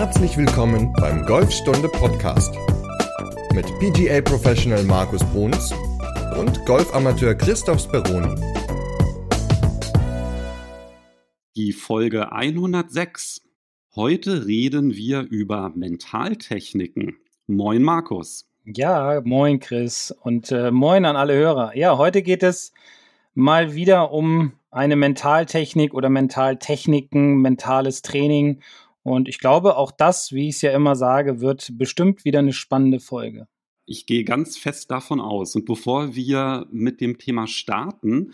[0.00, 2.54] Herzlich willkommen beim Golfstunde Podcast
[3.52, 5.74] mit PGA Professional Markus Bruns
[6.38, 8.34] und Golfamateur Christoph Speroni.
[11.54, 13.42] Die Folge 106.
[13.94, 17.18] Heute reden wir über Mentaltechniken.
[17.46, 18.48] Moin Markus.
[18.64, 21.76] Ja, moin Chris und äh, moin an alle Hörer.
[21.76, 22.72] Ja, heute geht es
[23.34, 28.62] mal wieder um eine Mentaltechnik oder Mentaltechniken, mentales Training.
[29.02, 32.52] Und ich glaube, auch das, wie ich es ja immer sage, wird bestimmt wieder eine
[32.52, 33.46] spannende Folge.
[33.86, 35.56] Ich gehe ganz fest davon aus.
[35.56, 38.32] Und bevor wir mit dem Thema starten,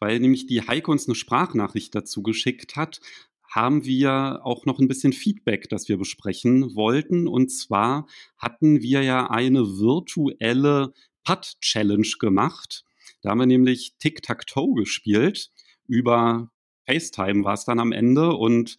[0.00, 3.00] weil nämlich die Heike uns eine Sprachnachricht dazu geschickt hat,
[3.48, 7.26] haben wir auch noch ein bisschen Feedback, das wir besprechen wollten.
[7.26, 10.92] Und zwar hatten wir ja eine virtuelle
[11.24, 12.84] Putt-Challenge gemacht.
[13.22, 15.50] Da haben wir nämlich Tic-Tac-Toe gespielt.
[15.86, 16.50] Über
[16.86, 18.76] FaceTime war es dann am Ende und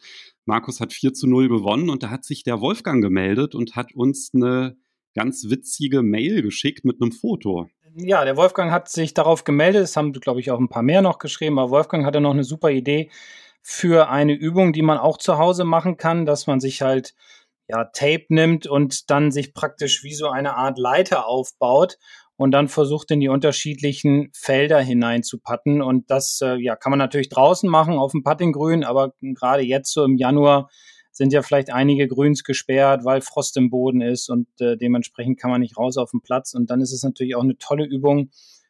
[0.49, 3.94] Markus hat 4 zu 0 gewonnen und da hat sich der Wolfgang gemeldet und hat
[3.94, 4.75] uns eine
[5.14, 7.69] ganz witzige Mail geschickt mit einem Foto.
[7.95, 9.83] Ja, der Wolfgang hat sich darauf gemeldet.
[9.83, 12.44] Es haben, glaube ich, auch ein paar mehr noch geschrieben, aber Wolfgang hatte noch eine
[12.44, 13.11] super Idee
[13.61, 17.13] für eine Übung, die man auch zu Hause machen kann, dass man sich halt
[17.67, 22.00] ja, Tape nimmt und dann sich praktisch wie so eine Art Leiter aufbaut
[22.40, 25.82] und dann versucht in die unterschiedlichen Felder hineinzupatten.
[25.82, 29.92] Und das äh, ja, kann man natürlich draußen machen auf dem Puttinggrün, aber gerade jetzt
[29.92, 30.70] so im Januar
[31.12, 35.52] sind ja vielleicht einige Grüns gesperrt, weil Frost im Boden ist und äh, dementsprechend kann
[35.52, 36.54] man nicht raus auf den Platz.
[36.54, 38.30] Und dann ist es natürlich auch eine tolle Übung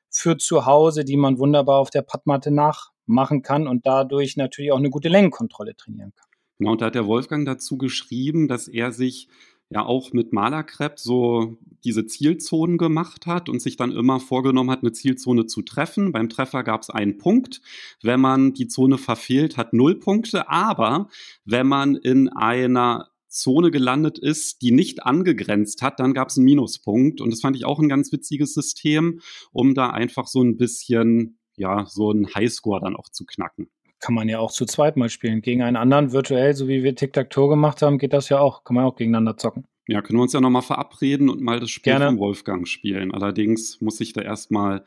[0.09, 4.79] für zu Hause, die man wunderbar auf der Puttmatte nachmachen kann und dadurch natürlich auch
[4.79, 6.27] eine gute Längenkontrolle trainieren kann.
[6.57, 9.29] Genau, und da hat der Wolfgang dazu geschrieben, dass er sich
[9.69, 14.81] ja auch mit Malerkrepp so diese Zielzonen gemacht hat und sich dann immer vorgenommen hat,
[14.81, 16.11] eine Zielzone zu treffen.
[16.11, 17.61] Beim Treffer gab es einen Punkt.
[18.01, 20.49] Wenn man die Zone verfehlt, hat null Punkte.
[20.49, 21.07] Aber
[21.45, 26.45] wenn man in einer Zone gelandet ist, die nicht angegrenzt hat, dann gab es einen
[26.45, 27.21] Minuspunkt.
[27.21, 31.37] Und das fand ich auch ein ganz witziges System, um da einfach so ein bisschen,
[31.55, 33.69] ja, so einen Highscore dann auch zu knacken.
[33.99, 35.41] Kann man ja auch zu zweit mal spielen.
[35.41, 38.63] Gegen einen anderen virtuell, so wie wir Tic-Tac-Toe gemacht haben, geht das ja auch.
[38.63, 39.65] Kann man auch gegeneinander zocken.
[39.87, 42.05] Ja, können wir uns ja nochmal verabreden und mal das Spiel Gerne.
[42.05, 43.11] von Wolfgang spielen.
[43.11, 44.85] Allerdings muss ich da erstmal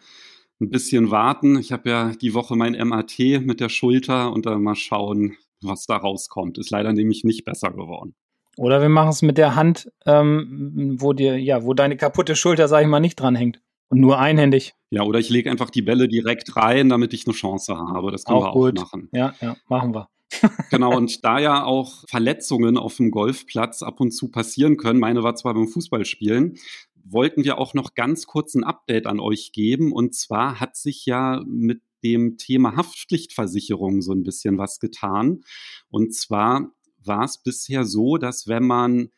[0.60, 1.58] ein bisschen warten.
[1.58, 5.86] Ich habe ja die Woche mein MAT mit der Schulter und dann mal schauen, was
[5.86, 6.56] da rauskommt.
[6.56, 8.14] Ist leider nämlich nicht besser geworden.
[8.56, 12.68] Oder wir machen es mit der Hand, ähm, wo dir, ja, wo deine kaputte Schulter,
[12.68, 13.60] sag ich mal, nicht dran hängt.
[13.92, 14.72] Und nur einhändig.
[14.88, 18.10] Ja, oder ich lege einfach die Bälle direkt rein, damit ich eine Chance habe.
[18.10, 18.78] Das können auch wir gut.
[18.78, 19.10] auch machen.
[19.12, 20.08] Ja, ja, machen wir.
[20.70, 25.22] genau, und da ja auch Verletzungen auf dem Golfplatz ab und zu passieren können, meine
[25.22, 26.56] war zwar beim Fußballspielen,
[27.04, 29.92] wollten wir auch noch ganz kurz ein Update an euch geben.
[29.92, 35.42] Und zwar hat sich ja mit dem Thema Haftpflichtversicherung so ein bisschen was getan.
[35.90, 36.70] Und zwar
[37.04, 39.10] war es bisher so, dass wenn man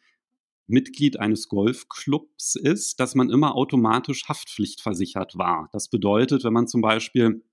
[0.67, 5.69] Mitglied eines Golfclubs ist, dass man immer automatisch haftpflichtversichert war.
[5.73, 7.45] Das bedeutet, wenn man zum Beispiel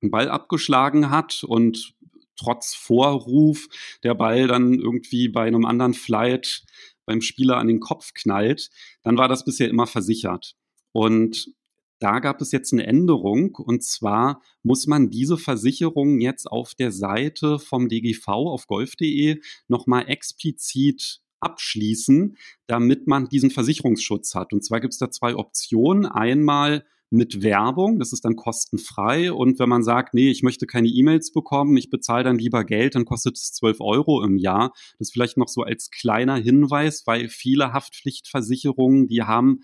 [0.00, 1.94] einen Ball abgeschlagen hat und
[2.36, 3.68] trotz Vorruf
[4.02, 6.64] der Ball dann irgendwie bei einem anderen Flight
[7.04, 8.70] beim Spieler an den Kopf knallt,
[9.02, 10.56] dann war das bisher immer versichert.
[10.92, 11.52] Und
[11.98, 16.90] da gab es jetzt eine Änderung und zwar muss man diese Versicherung jetzt auf der
[16.90, 22.36] Seite vom DGV auf golf.de nochmal explizit abschließen,
[22.66, 24.52] damit man diesen Versicherungsschutz hat.
[24.52, 26.06] Und zwar gibt es da zwei Optionen.
[26.06, 29.32] Einmal mit Werbung, das ist dann kostenfrei.
[29.32, 32.94] Und wenn man sagt, nee, ich möchte keine E-Mails bekommen, ich bezahle dann lieber Geld,
[32.94, 34.72] dann kostet es 12 Euro im Jahr.
[34.98, 39.60] Das vielleicht noch so als kleiner Hinweis, weil viele Haftpflichtversicherungen, die haben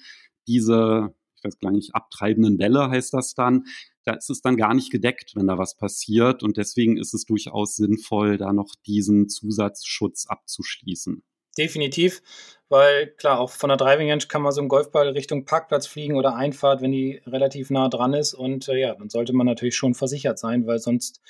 [0.47, 3.65] diese, ich weiß gar nicht, abtreibenden Welle heißt das dann.
[4.05, 6.43] Da ist es dann gar nicht gedeckt, wenn da was passiert.
[6.43, 11.23] Und deswegen ist es durchaus sinnvoll, da noch diesen Zusatzschutz abzuschließen
[11.59, 12.23] definitiv,
[12.69, 16.17] weil klar, auch von der Driving Range kann man so einen Golfball Richtung Parkplatz fliegen
[16.17, 18.35] oder Einfahrt, wenn die relativ nah dran ist.
[18.35, 21.21] Und äh, ja, dann sollte man natürlich schon versichert sein, weil sonst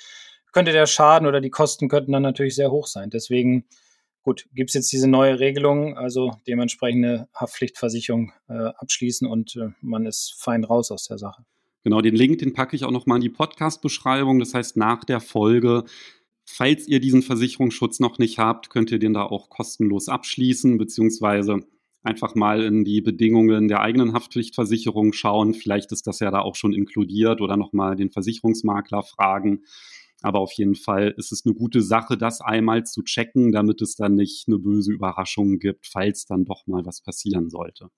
[0.51, 3.09] könnte der Schaden oder die Kosten könnten dann natürlich sehr hoch sein.
[3.09, 3.65] Deswegen,
[4.23, 10.05] gut, gibt es jetzt diese neue Regelung, also dementsprechende Haftpflichtversicherung äh, abschließen und äh, man
[10.05, 11.43] ist fein raus aus der Sache.
[11.83, 14.39] Genau, den Link, den packe ich auch nochmal in die Podcast-Beschreibung.
[14.39, 15.85] Das heißt, nach der Folge
[16.51, 21.59] Falls ihr diesen Versicherungsschutz noch nicht habt, könnt ihr den da auch kostenlos abschließen, beziehungsweise
[22.01, 25.53] einfach mal in die Bedingungen der eigenen Haftpflichtversicherung schauen.
[25.53, 29.63] Vielleicht ist das ja da auch schon inkludiert oder nochmal den Versicherungsmakler fragen.
[30.21, 33.95] Aber auf jeden Fall ist es eine gute Sache, das einmal zu checken, damit es
[33.95, 37.89] dann nicht eine böse Überraschung gibt, falls dann doch mal was passieren sollte.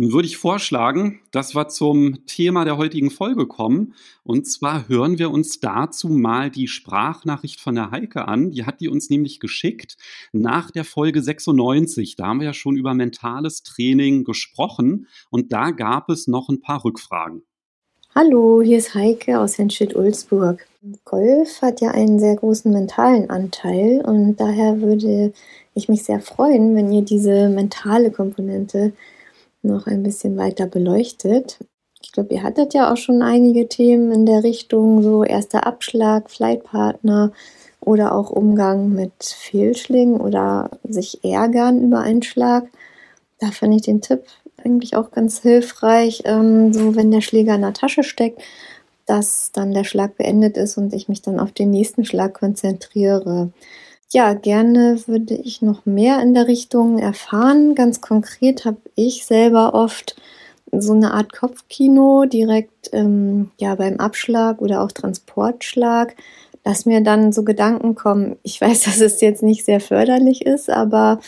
[0.00, 3.94] Nun würde ich vorschlagen, dass wir zum Thema der heutigen Folge kommen.
[4.22, 8.52] Und zwar hören wir uns dazu mal die Sprachnachricht von der Heike an.
[8.52, 9.96] Die hat die uns nämlich geschickt
[10.30, 12.14] nach der Folge 96.
[12.14, 16.60] Da haben wir ja schon über mentales Training gesprochen und da gab es noch ein
[16.60, 17.42] paar Rückfragen.
[18.14, 20.64] Hallo, hier ist Heike aus Henstedt-Ulzburg.
[21.04, 25.32] Golf hat ja einen sehr großen mentalen Anteil und daher würde
[25.74, 28.92] ich mich sehr freuen, wenn ihr diese mentale Komponente
[29.62, 31.58] noch ein bisschen weiter beleuchtet.
[32.02, 36.30] Ich glaube, ihr hattet ja auch schon einige Themen in der Richtung, so erster Abschlag,
[36.30, 37.32] Flightpartner
[37.80, 42.68] oder auch Umgang mit Fehlschlägen oder sich ärgern über einen Schlag.
[43.40, 44.24] Da fand ich den Tipp
[44.64, 48.42] eigentlich auch ganz hilfreich, ähm, so wenn der Schläger in der Tasche steckt,
[49.06, 53.50] dass dann der Schlag beendet ist und ich mich dann auf den nächsten Schlag konzentriere.
[54.10, 57.74] Ja, gerne würde ich noch mehr in der Richtung erfahren.
[57.74, 60.16] Ganz konkret habe ich selber oft
[60.72, 66.16] so eine Art Kopfkino direkt ähm, ja beim Abschlag oder auch Transportschlag,
[66.64, 68.36] dass mir dann so Gedanken kommen.
[68.42, 71.20] Ich weiß, dass es jetzt nicht sehr förderlich ist, aber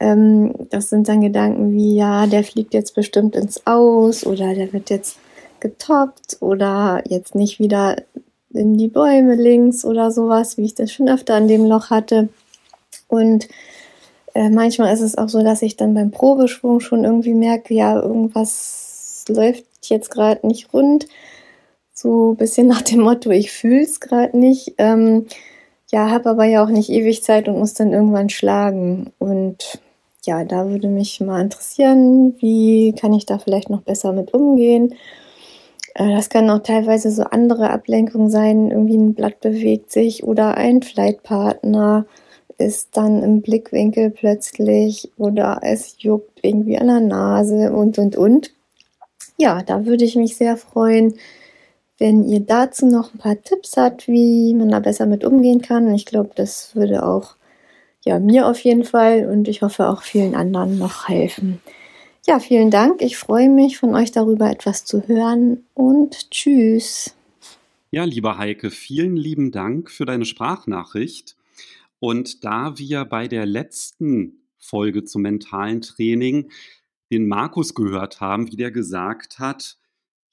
[0.00, 4.72] ähm, das sind dann Gedanken wie ja, der fliegt jetzt bestimmt ins Aus oder der
[4.72, 5.18] wird jetzt
[5.60, 7.96] getoppt oder jetzt nicht wieder
[8.54, 12.28] in die Bäume links oder sowas, wie ich das schon öfter an dem Loch hatte.
[13.08, 13.48] Und
[14.34, 18.00] äh, manchmal ist es auch so, dass ich dann beim Probeschwung schon irgendwie merke, ja,
[18.00, 21.06] irgendwas läuft jetzt gerade nicht rund.
[21.92, 24.74] So ein bisschen nach dem Motto, ich fühle es gerade nicht.
[24.78, 25.26] Ähm,
[25.90, 29.12] ja, habe aber ja auch nicht ewig Zeit und muss dann irgendwann schlagen.
[29.18, 29.78] Und
[30.24, 34.94] ja, da würde mich mal interessieren, wie kann ich da vielleicht noch besser mit umgehen.
[35.94, 40.56] Äh, das kann auch teilweise so andere Ablenkungen sein, irgendwie ein Blatt bewegt sich oder
[40.56, 42.06] ein Flightpartner
[42.58, 48.52] ist dann im Blickwinkel plötzlich oder es juckt irgendwie an der Nase und und und.
[49.38, 51.14] Ja, da würde ich mich sehr freuen,
[51.98, 55.92] wenn ihr dazu noch ein paar Tipps habt, wie man da besser mit umgehen kann.
[55.94, 57.36] Ich glaube, das würde auch
[58.04, 61.60] ja mir auf jeden Fall und ich hoffe auch vielen anderen noch helfen.
[62.26, 63.02] Ja, vielen Dank.
[63.02, 67.14] Ich freue mich, von euch darüber etwas zu hören und tschüss.
[67.90, 71.36] Ja, lieber Heike, vielen lieben Dank für deine Sprachnachricht.
[72.00, 76.50] Und da wir bei der letzten Folge zum mentalen Training
[77.12, 79.76] den Markus gehört haben, wie der gesagt hat,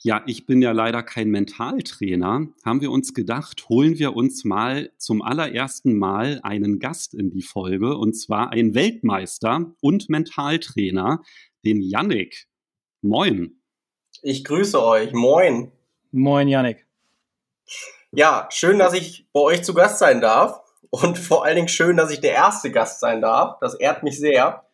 [0.03, 4.91] ja, ich bin ja leider kein Mentaltrainer, haben wir uns gedacht, holen wir uns mal
[4.97, 11.21] zum allerersten Mal einen Gast in die Folge, und zwar einen Weltmeister und Mentaltrainer,
[11.65, 12.47] den Yannick.
[13.01, 13.61] Moin.
[14.21, 15.13] Ich grüße euch.
[15.13, 15.71] Moin.
[16.11, 16.85] Moin, Yannick.
[18.11, 20.59] Ja, schön, dass ich bei euch zu Gast sein darf.
[20.89, 23.59] Und vor allen Dingen schön, dass ich der erste Gast sein darf.
[23.61, 24.65] Das ehrt mich sehr.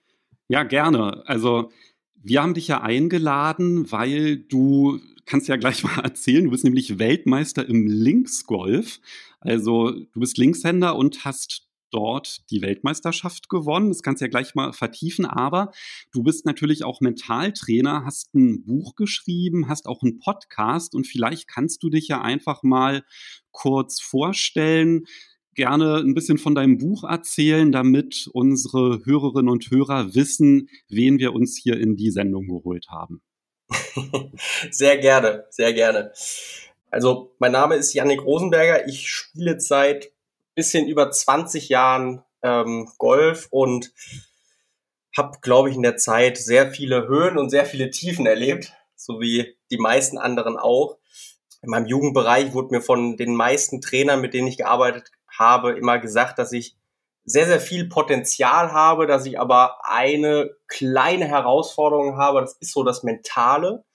[0.48, 1.24] Ja, gerne.
[1.28, 1.72] Also,
[2.16, 6.46] wir haben dich ja eingeladen, weil du kannst ja gleich mal erzählen.
[6.46, 9.00] Du bist nämlich Weltmeister im Linksgolf.
[9.40, 13.90] Also du bist Linkshänder und hast dort die Weltmeisterschaft gewonnen.
[13.90, 15.26] Das kannst du ja gleich mal vertiefen.
[15.26, 15.72] Aber
[16.12, 21.48] du bist natürlich auch Mentaltrainer, hast ein Buch geschrieben, hast auch einen Podcast und vielleicht
[21.48, 23.04] kannst du dich ja einfach mal
[23.52, 25.06] kurz vorstellen
[25.58, 31.34] gerne ein bisschen von deinem Buch erzählen, damit unsere Hörerinnen und Hörer wissen, wen wir
[31.34, 33.22] uns hier in die Sendung geholt haben.
[34.72, 36.14] sehr gerne, sehr gerne.
[36.90, 38.88] Also, mein Name ist Yannick Rosenberger.
[38.88, 40.12] Ich spiele seit
[40.58, 43.94] bisschen über 20 Jahren ähm, Golf und
[45.16, 49.22] habe, glaube ich, in der Zeit sehr viele Höhen und sehr viele Tiefen erlebt, so
[49.22, 50.98] wie die meisten anderen auch.
[51.62, 56.00] In meinem Jugendbereich wurde mir von den meisten Trainern, mit denen ich gearbeitet habe, immer
[56.00, 56.76] gesagt, dass ich
[57.24, 62.84] sehr, sehr viel Potenzial habe, dass ich aber eine kleine Herausforderung habe, das ist so
[62.84, 63.86] das Mentale,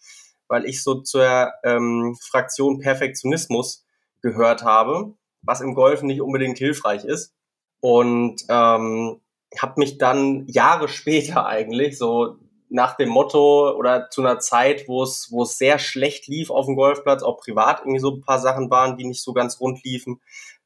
[0.47, 3.85] weil ich so zur ähm, Fraktion Perfektionismus
[4.21, 7.35] gehört habe, was im Golf nicht unbedingt hilfreich ist.
[7.81, 9.21] Und ähm,
[9.59, 12.37] habe mich dann Jahre später eigentlich, so
[12.69, 16.67] nach dem Motto oder zu einer Zeit, wo es, wo es sehr schlecht lief auf
[16.67, 19.85] dem Golfplatz, auch privat irgendwie so ein paar Sachen waren, die nicht so ganz rund
[19.85, 20.23] liefen,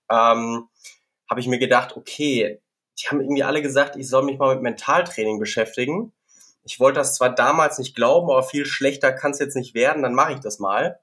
[0.09, 0.69] ähm,
[1.29, 2.61] habe ich mir gedacht, okay,
[2.99, 6.13] die haben irgendwie alle gesagt, ich soll mich mal mit Mentaltraining beschäftigen.
[6.63, 10.03] Ich wollte das zwar damals nicht glauben, aber viel schlechter kann es jetzt nicht werden,
[10.03, 11.01] dann mache ich das mal.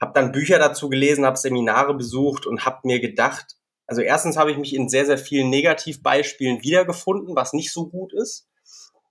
[0.00, 4.52] Hab dann Bücher dazu gelesen, habe Seminare besucht und habe mir gedacht, also erstens habe
[4.52, 8.48] ich mich in sehr, sehr vielen Negativbeispielen wiedergefunden, was nicht so gut ist.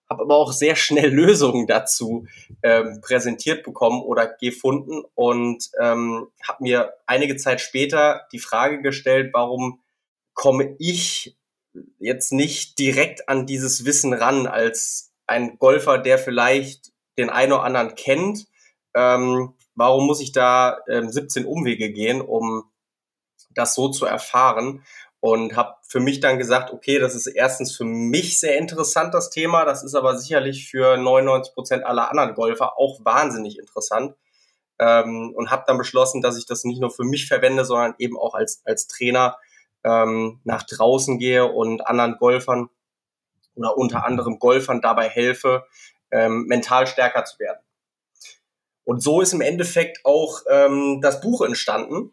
[0.10, 2.26] Habe aber auch sehr schnell Lösungen dazu
[2.64, 9.32] ähm, präsentiert bekommen oder gefunden und ähm, habe mir einige Zeit später die Frage gestellt,
[9.34, 9.82] warum
[10.34, 11.36] komme ich
[12.00, 17.64] jetzt nicht direkt an dieses Wissen ran als ein Golfer, der vielleicht den einen oder
[17.64, 18.48] anderen kennt,
[18.96, 22.70] ähm, warum muss ich da ähm, 17 Umwege gehen, um
[23.52, 24.84] das so zu erfahren?
[25.22, 29.30] Und habe für mich dann gesagt, okay, das ist erstens für mich sehr interessant, das
[29.30, 29.66] Thema.
[29.66, 34.16] Das ist aber sicherlich für 99 Prozent aller anderen Golfer auch wahnsinnig interessant.
[34.80, 38.18] Ähm, und habe dann beschlossen, dass ich das nicht nur für mich verwende, sondern eben
[38.18, 39.38] auch als, als Trainer
[39.84, 42.70] ähm, nach draußen gehe und anderen Golfern
[43.56, 45.66] oder unter anderem Golfern dabei helfe,
[46.12, 47.60] ähm, mental stärker zu werden.
[48.90, 52.12] Und so ist im Endeffekt auch ähm, das Buch entstanden,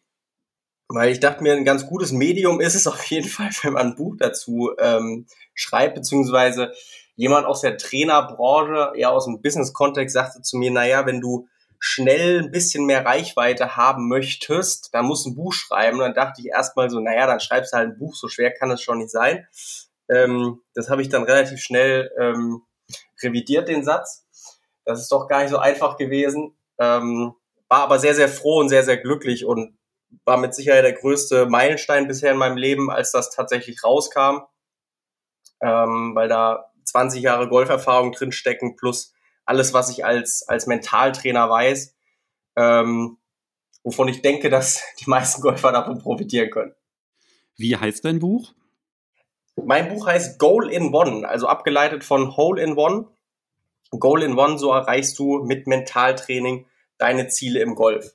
[0.89, 3.87] weil ich dachte mir, ein ganz gutes Medium ist es auf jeden Fall, wenn man
[3.87, 6.75] ein Buch dazu ähm, schreibt, beziehungsweise
[7.15, 12.43] jemand aus der Trainerbranche, eher aus dem Business-Kontext, sagte zu mir, naja, wenn du schnell
[12.43, 16.01] ein bisschen mehr Reichweite haben möchtest, dann musst du ein Buch schreiben.
[16.01, 18.71] Dann dachte ich erstmal so, naja, dann schreibst du halt ein Buch, so schwer kann
[18.71, 19.49] es schon nicht sein.
[20.11, 22.65] Ähm, das habe ich dann relativ schnell ähm,
[23.23, 24.27] revidiert, den Satz.
[24.85, 26.56] Das ist doch gar nicht so einfach gewesen.
[26.79, 27.35] Ähm,
[27.69, 29.77] war aber sehr, sehr froh und sehr, sehr glücklich und
[30.25, 34.43] war mit Sicherheit der größte Meilenstein bisher in meinem Leben, als das tatsächlich rauskam,
[35.61, 39.13] ähm, weil da 20 Jahre Golferfahrung drinstecken plus
[39.45, 41.95] alles, was ich als, als Mentaltrainer weiß,
[42.57, 43.19] ähm,
[43.83, 46.75] wovon ich denke, dass die meisten Golfer davon profitieren können.
[47.57, 48.53] Wie heißt dein Buch?
[49.57, 53.09] Mein Buch heißt Goal in One, also abgeleitet von Hole in One.
[53.91, 56.67] Goal in One, so erreichst du mit Mentaltraining
[56.99, 58.15] deine Ziele im Golf.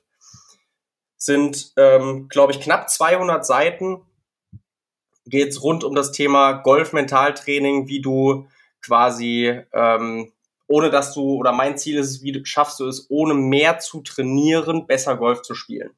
[1.16, 4.02] Sind, ähm, glaube ich, knapp 200 Seiten.
[5.24, 8.48] Geht es rund um das Thema Golf-Mentaltraining, wie du
[8.80, 10.32] quasi, ähm,
[10.66, 13.78] ohne dass du, oder mein Ziel ist es, wie du, schaffst du es, ohne mehr
[13.78, 15.90] zu trainieren, besser Golf zu spielen.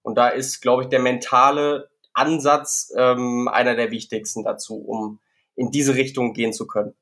[0.00, 5.20] Und da ist, glaube ich, der mentale Ansatz ähm, einer der wichtigsten dazu, um
[5.54, 6.94] in diese Richtung gehen zu können.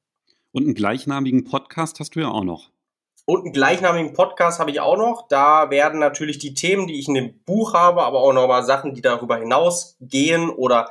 [0.52, 2.71] Und einen gleichnamigen Podcast hast du ja auch noch.
[3.25, 5.28] Und einen gleichnamigen Podcast habe ich auch noch.
[5.28, 8.95] Da werden natürlich die Themen, die ich in dem Buch habe, aber auch nochmal Sachen,
[8.95, 10.90] die darüber hinaus gehen oder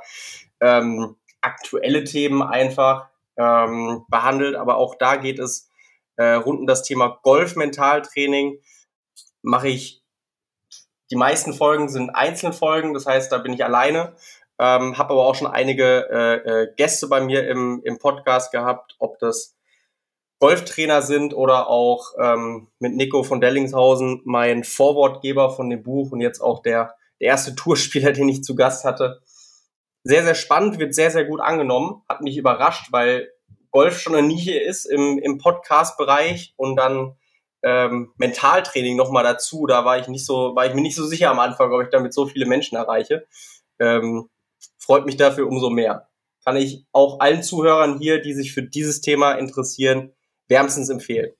[0.61, 4.55] ähm, aktuelle Themen einfach ähm, behandelt.
[4.55, 5.69] Aber auch da geht es
[6.15, 8.59] äh, rund um das Thema Golf-Mentaltraining.
[9.41, 10.01] Mache ich,
[11.11, 14.15] die meisten Folgen sind Einzelfolgen, das heißt, da bin ich alleine.
[14.59, 18.95] Ähm, habe aber auch schon einige äh, äh, Gäste bei mir im, im Podcast gehabt,
[18.99, 19.55] ob das
[20.39, 26.19] Golftrainer sind oder auch ähm, mit Nico von Dellingshausen, mein Vorwortgeber von dem Buch und
[26.19, 29.21] jetzt auch der, der erste Tourspieler, den ich zu Gast hatte.
[30.03, 32.03] Sehr, sehr spannend, wird sehr, sehr gut angenommen.
[32.09, 33.31] Hat mich überrascht, weil
[33.71, 37.15] Golf schon eine Nische ist im, im Podcast-Bereich und dann
[37.63, 39.67] ähm, Mentaltraining nochmal dazu.
[39.67, 41.89] Da war ich nicht so, war ich mir nicht so sicher am Anfang, ob ich
[41.89, 43.27] damit so viele Menschen erreiche.
[43.79, 44.29] Ähm,
[44.77, 46.09] freut mich dafür umso mehr.
[46.43, 50.13] Kann ich auch allen Zuhörern hier, die sich für dieses Thema interessieren,
[50.47, 51.31] wärmstens empfehlen.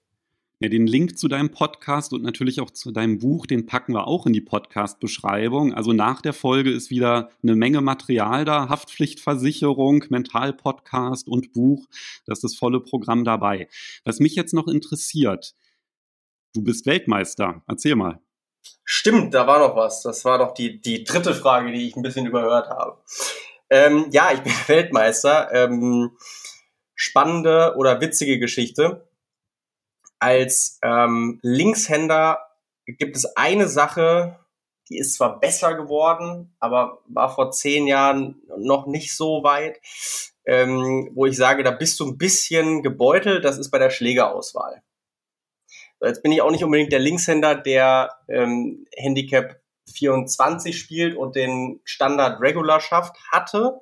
[0.61, 4.07] Ja, den Link zu deinem Podcast und natürlich auch zu deinem Buch, den packen wir
[4.07, 5.73] auch in die Podcast-Beschreibung.
[5.73, 11.87] Also nach der Folge ist wieder eine Menge Material da, Haftpflichtversicherung, Mental-Podcast und Buch.
[12.25, 13.69] Das ist das volle Programm dabei.
[14.03, 15.55] Was mich jetzt noch interessiert,
[16.53, 17.63] du bist Weltmeister.
[17.65, 18.19] Erzähl mal.
[18.83, 20.01] Stimmt, da war noch was.
[20.01, 22.97] Das war doch die, die dritte Frage, die ich ein bisschen überhört habe.
[23.69, 25.51] Ähm, ja, ich bin Weltmeister.
[25.53, 26.17] Ähm,
[26.95, 29.07] spannende oder witzige Geschichte.
[30.19, 32.39] Als ähm, Linkshänder
[32.85, 34.39] gibt es eine Sache,
[34.89, 39.79] die ist zwar besser geworden, aber war vor zehn Jahren noch nicht so weit,
[40.45, 43.45] ähm, wo ich sage, da bist du ein bisschen gebeutelt.
[43.45, 44.81] Das ist bei der Schlägerauswahl.
[46.01, 49.59] Jetzt bin ich auch nicht unbedingt der Linkshänder, der ähm, Handicap
[49.93, 53.79] 24 spielt und den Standard Regular schafft, hatte.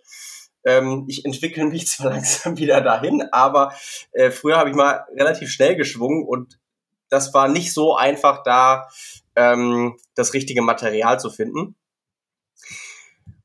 [0.64, 3.74] Ähm, ich entwickle mich zwar langsam wieder dahin, aber
[4.12, 6.60] äh, früher habe ich mal relativ schnell geschwungen und
[7.10, 8.90] das war nicht so einfach, da
[9.36, 11.76] ähm, das richtige Material zu finden.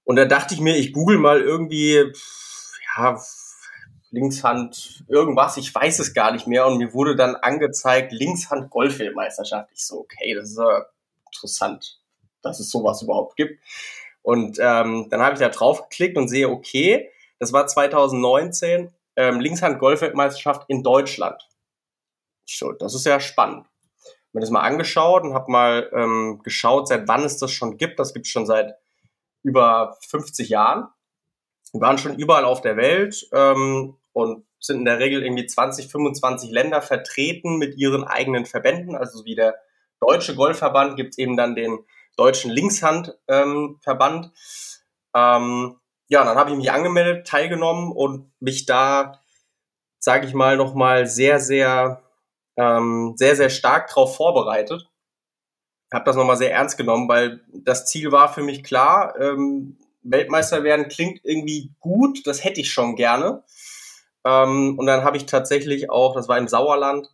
[0.04, 2.12] Und da dachte ich mir, ich google mal irgendwie,
[2.96, 3.22] ja,
[4.12, 6.66] Linkshand irgendwas, ich weiß es gar nicht mehr.
[6.66, 9.70] Und mir wurde dann angezeigt, Linkshand Golfweltmeisterschaft.
[9.72, 10.84] Ich so, okay, das ist ja
[11.26, 11.98] interessant,
[12.42, 13.58] dass es sowas überhaupt gibt.
[14.20, 19.40] Und ähm, dann habe ich da drauf geklickt und sehe, okay, das war 2019, ähm,
[19.40, 21.48] Linkshand Golfweltmeisterschaft in Deutschland.
[22.46, 23.66] Ich so, das ist ja spannend.
[24.32, 27.98] Mir das mal angeschaut und habe mal ähm, geschaut, seit wann es das schon gibt.
[27.98, 28.74] Das gibt es schon seit
[29.42, 30.88] über 50 Jahren.
[31.72, 35.88] Wir waren schon überall auf der Welt ähm, und sind in der Regel irgendwie 20,
[35.88, 38.94] 25 Länder vertreten mit ihren eigenen Verbänden.
[38.94, 39.56] Also wie der
[40.00, 41.78] Deutsche Golfverband gibt es eben dann den
[42.16, 44.26] Deutschen Linkshandverband.
[44.26, 44.32] Ähm,
[45.14, 45.76] ähm,
[46.08, 49.20] ja, dann habe ich mich angemeldet, teilgenommen und mich da,
[49.98, 52.02] sage ich mal, nochmal sehr, sehr
[52.56, 54.88] ähm, sehr, sehr stark darauf vorbereitet.
[55.92, 60.64] Habe das nochmal sehr ernst genommen, weil das Ziel war für mich klar, ähm, Weltmeister
[60.64, 63.44] werden klingt irgendwie gut, das hätte ich schon gerne.
[64.24, 67.08] Ähm, und dann habe ich tatsächlich auch, das war im Sauerland,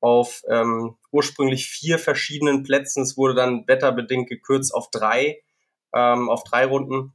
[0.00, 5.42] auf ähm, ursprünglich vier verschiedenen Plätzen, es wurde dann wetterbedingt gekürzt auf drei,
[5.94, 7.14] ähm, auf drei Runden,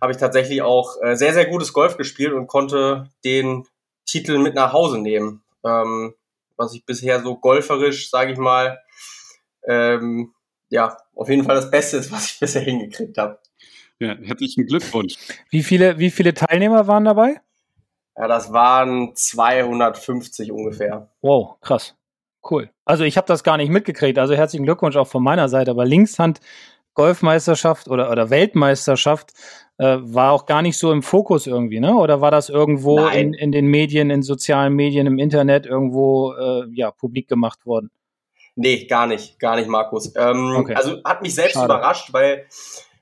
[0.00, 3.66] habe ich tatsächlich auch äh, sehr, sehr gutes Golf gespielt und konnte den
[4.06, 5.42] Titel mit nach Hause nehmen.
[5.64, 6.14] Ähm,
[6.56, 8.80] was ich bisher so golferisch, sage ich mal,
[9.66, 10.32] ähm,
[10.70, 13.38] ja, auf jeden Fall das Beste ist, was ich bisher hingekriegt habe.
[13.98, 15.16] Ja, herzlichen Glückwunsch.
[15.50, 17.40] Wie viele, wie viele Teilnehmer waren dabei?
[18.16, 21.08] Ja, das waren 250 ungefähr.
[21.20, 21.96] Wow, krass.
[22.48, 22.70] Cool.
[22.84, 24.18] Also ich habe das gar nicht mitgekriegt.
[24.18, 25.70] Also herzlichen Glückwunsch auch von meiner Seite.
[25.70, 26.40] Aber Linkshand
[26.94, 29.32] Golfmeisterschaft oder, oder Weltmeisterschaft
[29.78, 31.96] äh, war auch gar nicht so im Fokus irgendwie, ne?
[31.96, 36.66] Oder war das irgendwo in, in den Medien, in sozialen Medien, im Internet irgendwo äh,
[36.72, 37.90] ja, publik gemacht worden?
[38.54, 40.14] Nee, gar nicht, gar nicht, Markus.
[40.16, 40.74] Ähm, okay.
[40.74, 41.66] Also hat mich selbst Schade.
[41.66, 42.46] überrascht, weil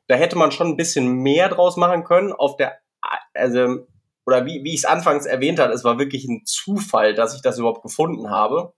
[0.06, 2.32] da hätte man schon ein bisschen mehr draus machen können.
[2.32, 2.78] Auf der,
[3.34, 3.86] also,
[4.26, 7.42] oder wie, wie ich es anfangs erwähnt habe, es war wirklich ein Zufall, dass ich
[7.42, 8.72] das überhaupt gefunden habe,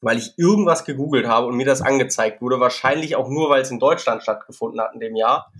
[0.00, 2.60] weil ich irgendwas gegoogelt habe und mir das angezeigt wurde.
[2.60, 5.50] Wahrscheinlich auch nur, weil es in Deutschland stattgefunden hat in dem Jahr.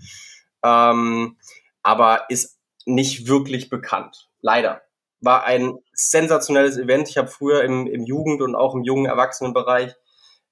[0.63, 1.39] Ähm,
[1.83, 4.29] aber ist nicht wirklich bekannt.
[4.41, 4.83] Leider.
[5.21, 7.09] War ein sensationelles Event.
[7.09, 9.95] Ich habe früher im, im Jugend- und auch im jungen Erwachsenenbereich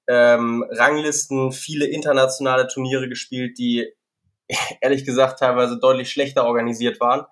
[0.07, 3.93] ähm, Ranglisten, viele internationale Turniere gespielt, die
[4.81, 7.25] ehrlich gesagt teilweise deutlich schlechter organisiert waren.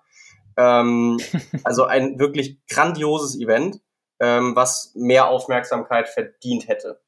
[0.56, 1.18] Ähm,
[1.64, 3.80] also ein wirklich grandioses Event,
[4.20, 7.00] ähm, was mehr Aufmerksamkeit verdient hätte.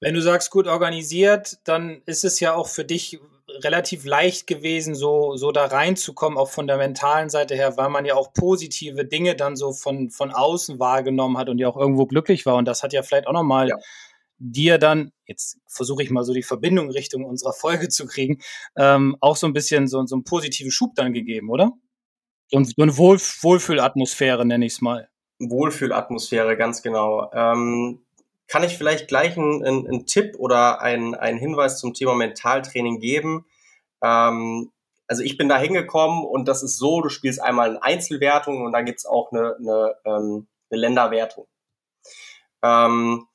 [0.00, 4.94] Wenn du sagst gut organisiert, dann ist es ja auch für dich relativ leicht gewesen,
[4.94, 9.04] so, so da reinzukommen, auch von der mentalen Seite her, weil man ja auch positive
[9.04, 12.56] Dinge dann so von, von außen wahrgenommen hat und ja auch irgendwo glücklich war.
[12.56, 13.76] Und das hat ja vielleicht auch nochmal ja
[14.38, 18.40] dir dann, jetzt versuche ich mal so die Verbindung Richtung unserer Folge zu kriegen,
[18.76, 21.72] ähm, auch so ein bisschen so, so einen positiven Schub dann gegeben, oder?
[22.48, 25.08] So, so eine Wohl Wohlfühlatmosphäre, nenne ich es mal.
[25.38, 27.30] Wohlfühlatmosphäre, ganz genau.
[27.32, 28.04] Ähm,
[28.46, 33.46] kann ich vielleicht gleich einen, einen Tipp oder einen, Hinweis zum Thema Mentaltraining geben?
[34.02, 34.70] Ähm,
[35.06, 38.72] also ich bin da hingekommen und das ist so, du spielst einmal eine Einzelwertung und
[38.72, 41.46] dann gibt's auch eine, eine, ähm, eine Länderwertung.
[42.62, 43.26] Ähm,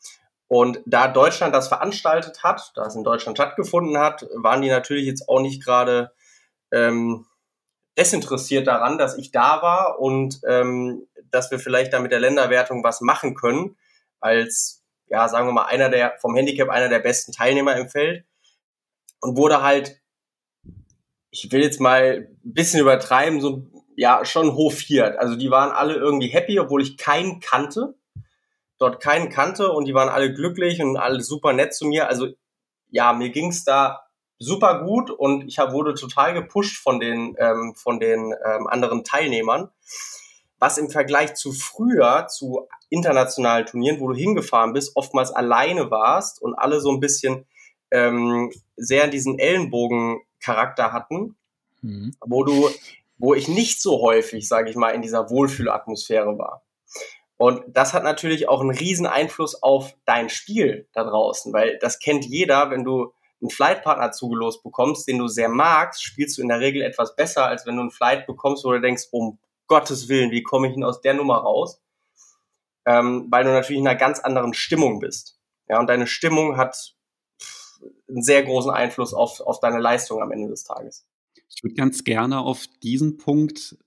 [0.47, 5.05] und da Deutschland das veranstaltet hat, da es in Deutschland stattgefunden hat, waren die natürlich
[5.05, 6.11] jetzt auch nicht gerade
[6.71, 7.25] ähm,
[7.99, 12.83] desinteressiert daran, dass ich da war und ähm, dass wir vielleicht da mit der Länderwertung
[12.83, 13.77] was machen können,
[14.19, 18.25] als, ja, sagen wir mal, einer der, vom Handicap einer der besten Teilnehmer im Feld.
[19.21, 20.01] Und wurde halt,
[21.29, 25.19] ich will jetzt mal ein bisschen übertreiben, so, ja, schon hofiert.
[25.19, 27.95] Also die waren alle irgendwie happy, obwohl ich keinen kannte
[28.79, 32.07] dort keinen kannte und die waren alle glücklich und alle super nett zu mir.
[32.07, 32.29] Also
[32.89, 34.01] ja, mir ging's da
[34.39, 39.03] super gut und ich hab, wurde total gepusht von den, ähm, von den ähm, anderen
[39.03, 39.69] Teilnehmern.
[40.57, 46.41] Was im Vergleich zu früher, zu internationalen Turnieren, wo du hingefahren bist, oftmals alleine warst
[46.41, 47.45] und alle so ein bisschen
[47.91, 51.35] ähm, sehr diesen Ellenbogen-Charakter hatten,
[51.81, 52.13] mhm.
[52.25, 52.69] wo du,
[53.17, 56.63] wo ich nicht so häufig, sage ich mal, in dieser Wohlfühlatmosphäre war.
[57.37, 61.99] Und das hat natürlich auch einen riesen Einfluss auf dein Spiel da draußen, weil das
[61.99, 66.49] kennt jeder, wenn du einen Flightpartner zugelost bekommst, den du sehr magst, spielst du in
[66.49, 70.09] der Regel etwas besser, als wenn du einen Flight bekommst, wo du denkst, um Gottes
[70.09, 71.81] Willen, wie komme ich denn aus der Nummer raus?
[72.85, 75.39] Ähm, weil du natürlich in einer ganz anderen Stimmung bist.
[75.67, 76.95] Ja, und deine Stimmung hat
[78.09, 81.05] einen sehr großen Einfluss auf, auf deine Leistung am Ende des Tages.
[81.55, 83.77] Ich würde ganz gerne auf diesen Punkt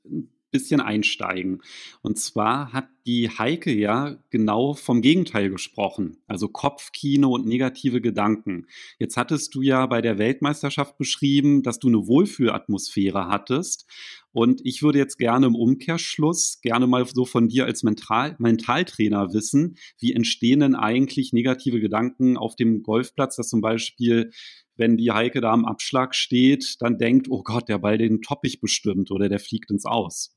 [0.52, 1.62] bisschen einsteigen.
[2.02, 8.66] Und zwar hat die Heike ja genau vom Gegenteil gesprochen, also Kopfkino und negative Gedanken.
[9.00, 13.86] Jetzt hattest du ja bei der Weltmeisterschaft beschrieben, dass du eine Wohlfühlatmosphäre hattest.
[14.30, 19.34] Und ich würde jetzt gerne im Umkehrschluss gerne mal so von dir als Mental Mentaltrainer
[19.34, 24.30] wissen, wie entstehen denn eigentlich negative Gedanken auf dem Golfplatz, dass zum Beispiel
[24.76, 28.40] wenn die Heike da am Abschlag steht, dann denkt, oh Gott, der Ball den topp
[28.44, 30.34] ich bestimmt oder der fliegt ins Aus.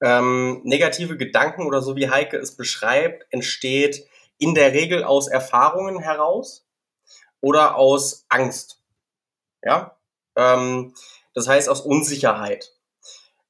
[0.00, 4.06] Ähm, negative Gedanken oder so wie Heike es beschreibt, entsteht
[4.38, 6.66] in der Regel aus Erfahrungen heraus
[7.40, 8.80] oder aus Angst.
[9.62, 9.96] Ja,
[10.36, 10.94] ähm,
[11.34, 12.72] das heißt aus Unsicherheit.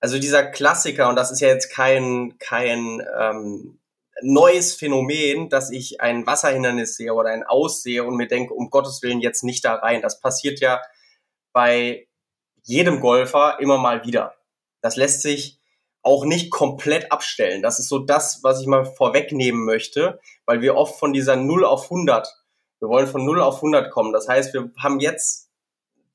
[0.00, 3.78] Also dieser Klassiker, und das ist ja jetzt kein, kein ähm,
[4.22, 9.02] neues Phänomen, dass ich ein Wasserhindernis sehe oder ein Aussehe und mir denke, um Gottes
[9.02, 10.02] Willen jetzt nicht da rein.
[10.02, 10.80] Das passiert ja
[11.52, 12.06] bei
[12.62, 14.36] jedem Golfer immer mal wieder.
[14.80, 15.57] Das lässt sich
[16.02, 17.62] auch nicht komplett abstellen.
[17.62, 21.64] Das ist so das, was ich mal vorwegnehmen möchte, weil wir oft von dieser 0
[21.64, 22.28] auf 100,
[22.80, 24.12] wir wollen von 0 auf 100 kommen.
[24.12, 25.50] Das heißt, wir haben jetzt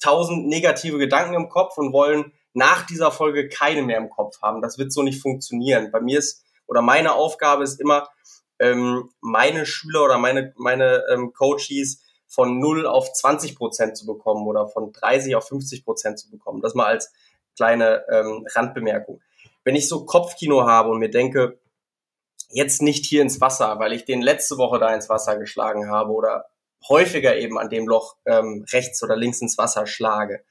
[0.03, 4.61] 1000 negative Gedanken im Kopf und wollen nach dieser Folge keine mehr im Kopf haben.
[4.61, 5.91] Das wird so nicht funktionieren.
[5.91, 8.09] Bei mir ist, oder meine Aufgabe ist immer,
[8.59, 14.47] ähm, meine Schüler oder meine, meine ähm, Coaches von 0 auf 20 Prozent zu bekommen
[14.47, 16.61] oder von 30 auf 50 Prozent zu bekommen.
[16.61, 17.11] Das mal als
[17.55, 19.21] kleine ähm, Randbemerkung.
[19.63, 21.59] Wenn ich so Kopfkino habe und mir denke,
[22.49, 26.11] jetzt nicht hier ins Wasser, weil ich den letzte Woche da ins Wasser geschlagen habe
[26.11, 26.45] oder
[26.87, 30.43] häufiger eben an dem Loch ähm, rechts oder links ins Wasser schlage,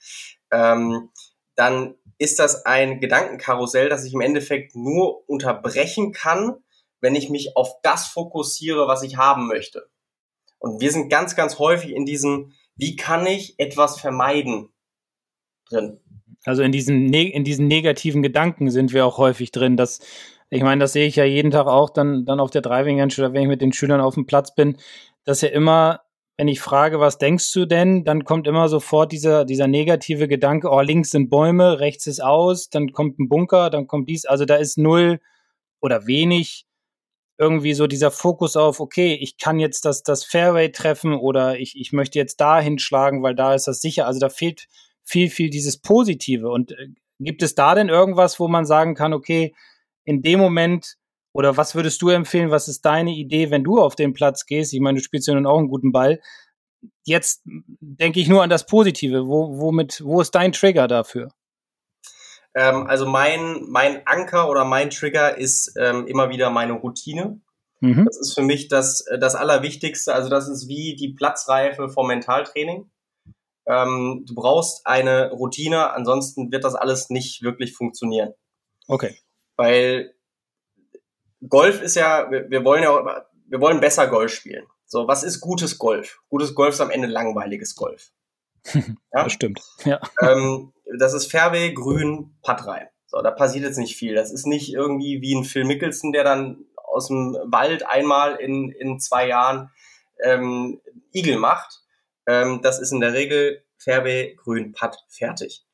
[0.50, 1.10] ähm,
[1.54, 6.56] dann ist das ein Gedankenkarussell, das ich im Endeffekt nur unterbrechen kann,
[7.00, 9.88] wenn ich mich auf das fokussiere, was ich haben möchte.
[10.58, 14.72] Und wir sind ganz, ganz häufig in diesem, wie kann ich etwas vermeiden
[15.68, 16.00] drin.
[16.44, 19.76] Also in diesen, in diesen negativen Gedanken sind wir auch häufig drin.
[19.76, 20.00] Dass,
[20.50, 23.14] ich meine, das sehe ich ja jeden Tag auch dann, dann auf der Driving Range
[23.18, 24.76] oder wenn ich mit den Schülern auf dem Platz bin,
[25.24, 26.00] dass ja immer,
[26.36, 30.68] wenn ich frage, was denkst du denn, dann kommt immer sofort dieser, dieser negative Gedanke,
[30.70, 34.24] oh, links sind Bäume, rechts ist aus, dann kommt ein Bunker, dann kommt dies.
[34.24, 35.20] Also da ist null
[35.80, 36.66] oder wenig
[37.38, 41.78] irgendwie so dieser Fokus auf, okay, ich kann jetzt das, das Fairway treffen oder ich,
[41.78, 44.06] ich möchte jetzt da hinschlagen, weil da ist das sicher.
[44.06, 44.68] Also da fehlt
[45.04, 46.50] viel, viel dieses Positive.
[46.50, 46.88] Und äh,
[47.18, 49.54] gibt es da denn irgendwas, wo man sagen kann, okay,
[50.04, 50.96] in dem Moment
[51.32, 54.74] oder was würdest du empfehlen, was ist deine Idee, wenn du auf den Platz gehst?
[54.74, 56.20] Ich meine, du spielst ja nun auch einen guten Ball.
[57.04, 59.26] Jetzt denke ich nur an das Positive.
[59.26, 61.30] Wo, womit, wo ist dein Trigger dafür?
[62.54, 67.40] Ähm, also mein, mein Anker oder mein Trigger ist ähm, immer wieder meine Routine.
[67.80, 68.04] Mhm.
[68.04, 70.14] Das ist für mich das, das Allerwichtigste.
[70.14, 72.90] Also das ist wie die Platzreife vom Mentaltraining.
[73.66, 78.32] Ähm, du brauchst eine Routine, ansonsten wird das alles nicht wirklich funktionieren.
[78.88, 79.16] Okay.
[79.56, 80.14] Weil
[81.48, 84.66] Golf ist ja, wir, wir wollen ja, wir wollen besser Golf spielen.
[84.86, 86.20] So, was ist gutes Golf?
[86.28, 88.10] Gutes Golf ist am Ende langweiliges Golf.
[89.14, 89.24] Ja?
[89.24, 89.60] Das stimmt.
[89.84, 90.00] Ja.
[90.20, 92.88] Ähm, das ist Fairway, Grün, Putt rein.
[93.06, 94.14] So, da passiert jetzt nicht viel.
[94.14, 98.70] Das ist nicht irgendwie wie ein Phil Mickelson, der dann aus dem Wald einmal in,
[98.70, 99.70] in zwei Jahren
[100.22, 100.80] ähm,
[101.12, 101.82] Igel macht,
[102.26, 105.64] ähm, das ist in der Regel Fairway, Grün, Putt, fertig.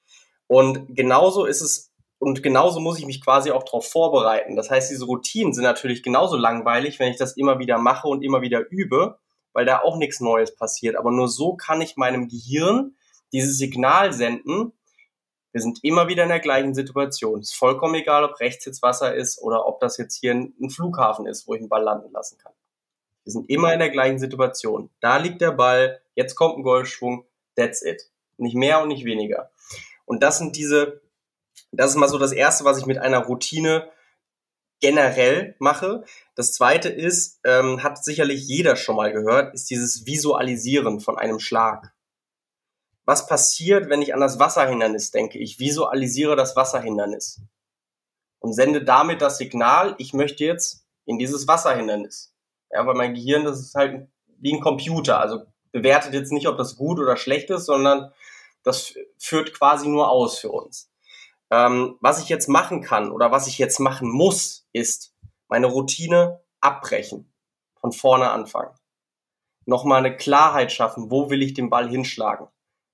[0.46, 4.56] Und genauso ist es, und genauso muss ich mich quasi auch darauf vorbereiten.
[4.56, 8.22] Das heißt, diese Routinen sind natürlich genauso langweilig, wenn ich das immer wieder mache und
[8.22, 9.18] immer wieder übe,
[9.52, 10.96] weil da auch nichts Neues passiert.
[10.96, 12.96] Aber nur so kann ich meinem Gehirn
[13.32, 14.72] dieses Signal senden,
[15.52, 17.40] wir sind immer wieder in der gleichen Situation.
[17.40, 20.70] Es ist vollkommen egal, ob rechts jetzt Wasser ist oder ob das jetzt hier ein
[20.70, 22.52] Flughafen ist, wo ich einen Ball landen lassen kann.
[23.24, 24.90] Wir sind immer in der gleichen Situation.
[25.00, 28.10] Da liegt der Ball, jetzt kommt ein Golfschwung, that's it.
[28.38, 29.52] Nicht mehr und nicht weniger.
[30.04, 31.00] Und das sind diese,
[31.70, 33.88] das ist mal so das erste, was ich mit einer Routine
[34.80, 36.04] generell mache.
[36.34, 41.38] Das zweite ist, ähm, hat sicherlich jeder schon mal gehört, ist dieses Visualisieren von einem
[41.38, 41.94] Schlag.
[43.04, 45.38] Was passiert, wenn ich an das Wasserhindernis denke?
[45.38, 47.42] Ich visualisiere das Wasserhindernis
[48.40, 52.34] und sende damit das Signal, ich möchte jetzt in dieses Wasserhindernis.
[52.70, 55.20] Ja, weil mein Gehirn, das ist halt wie ein Computer.
[55.20, 58.12] Also bewertet jetzt nicht, ob das gut oder schlecht ist, sondern
[58.62, 60.90] das führt quasi nur aus für uns.
[61.50, 65.14] Ähm, was ich jetzt machen kann oder was ich jetzt machen muss, ist
[65.48, 67.32] meine Routine abbrechen.
[67.80, 68.74] Von vorne anfangen.
[69.64, 72.48] Nochmal eine Klarheit schaffen, wo will ich den Ball hinschlagen.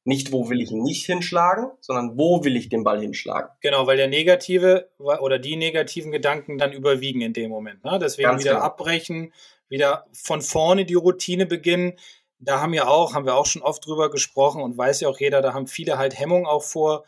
[0.06, 3.48] Nicht, wo will ich ihn nicht hinschlagen, sondern wo will ich den Ball hinschlagen.
[3.62, 7.82] Genau, weil der negative oder die negativen Gedanken dann überwiegen in dem Moment.
[7.84, 7.98] Ne?
[7.98, 8.64] Deswegen Ganz wieder genau.
[8.64, 9.32] abbrechen,
[9.70, 11.94] wieder von vorne die Routine beginnen.
[12.44, 15.18] Da haben wir auch, haben wir auch schon oft drüber gesprochen und weiß ja auch
[15.18, 17.06] jeder, da haben viele halt Hemmung auch vor,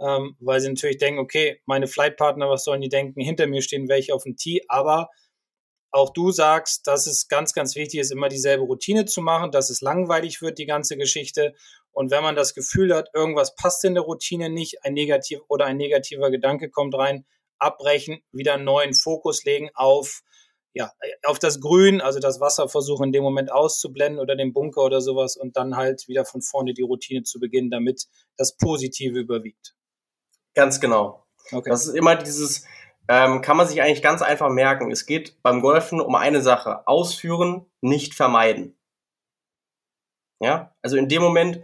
[0.00, 3.20] ähm, weil sie natürlich denken, okay, meine Flightpartner, was sollen die denken?
[3.20, 5.10] Hinter mir stehen welche auf dem Tee, aber
[5.90, 9.70] auch du sagst, dass es ganz, ganz wichtig ist, immer dieselbe Routine zu machen, dass
[9.70, 11.54] es langweilig wird, die ganze Geschichte.
[11.92, 15.66] Und wenn man das Gefühl hat, irgendwas passt in der Routine nicht, ein negativ oder
[15.66, 17.26] ein negativer Gedanke kommt rein,
[17.58, 20.22] abbrechen, wieder einen neuen Fokus legen auf
[20.74, 20.92] ja,
[21.24, 25.00] auf das Grün, also das Wasser versuchen in dem Moment auszublenden oder den Bunker oder
[25.00, 29.74] sowas und dann halt wieder von vorne die Routine zu beginnen, damit das Positive überwiegt.
[30.54, 31.26] Ganz genau.
[31.50, 31.70] Okay.
[31.70, 32.64] Das ist immer dieses,
[33.08, 34.90] ähm, kann man sich eigentlich ganz einfach merken.
[34.90, 36.86] Es geht beim Golfen um eine Sache.
[36.86, 38.78] Ausführen, nicht vermeiden.
[40.40, 41.60] Ja, also in dem Moment,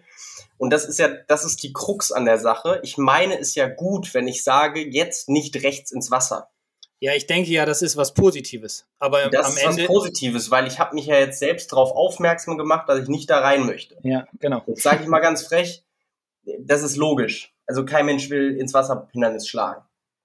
[0.59, 2.81] und das ist ja, das ist die Krux an der Sache.
[2.83, 6.51] Ich meine es ja gut, wenn ich sage, jetzt nicht rechts ins Wasser.
[7.01, 8.87] Ja, ich denke ja, das ist was Positives.
[8.99, 11.93] Aber das am ist Ende was Positives, weil ich habe mich ja jetzt selbst darauf
[11.93, 13.97] aufmerksam gemacht, dass ich nicht da rein möchte.
[14.03, 14.63] Ja, genau.
[14.67, 15.85] Jetzt sage ich mal ganz frech,
[16.61, 17.55] das ist logisch.
[17.67, 19.83] Also kein Mensch will ins Wasserhindernis schlagen.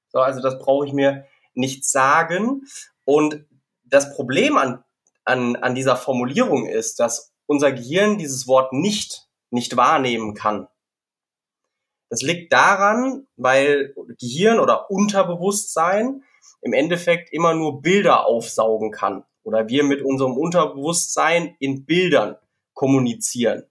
[0.09, 2.63] So, also das brauche ich mir nicht sagen.
[3.03, 3.45] Und
[3.83, 4.83] das Problem an,
[5.25, 10.67] an, an dieser Formulierung ist, dass unser Gehirn dieses Wort nicht nicht wahrnehmen kann.
[12.09, 16.23] Das liegt daran, weil Gehirn oder Unterbewusstsein
[16.61, 22.35] im Endeffekt immer nur Bilder aufsaugen kann oder wir mit unserem Unterbewusstsein in Bildern
[22.73, 23.63] kommunizieren.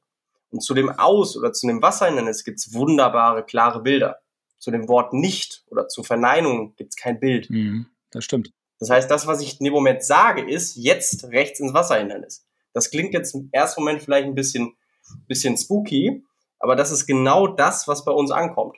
[0.50, 4.18] Und zu dem Aus- oder zu dem Wasserhindernis gibt es wunderbare, klare Bilder.
[4.58, 7.48] Zu dem Wort nicht oder zur Verneinung gibt es kein Bild.
[7.50, 8.52] Mhm, das stimmt.
[8.80, 12.46] Das heißt, das, was ich in dem Moment sage, ist jetzt rechts ins Wasserhindernis.
[12.72, 14.74] Das klingt jetzt im ersten Moment vielleicht ein bisschen,
[15.26, 16.24] bisschen spooky,
[16.58, 18.76] aber das ist genau das, was bei uns ankommt.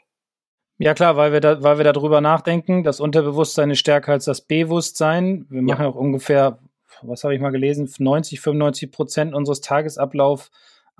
[0.80, 4.40] Ja klar, weil wir, da, weil wir darüber nachdenken, das Unterbewusstsein ist stärker als das
[4.40, 5.46] Bewusstsein.
[5.50, 5.88] Wir machen ja.
[5.88, 6.58] auch ungefähr,
[7.02, 10.50] was habe ich mal gelesen, 90, 95 Prozent unseres Tagesablaufs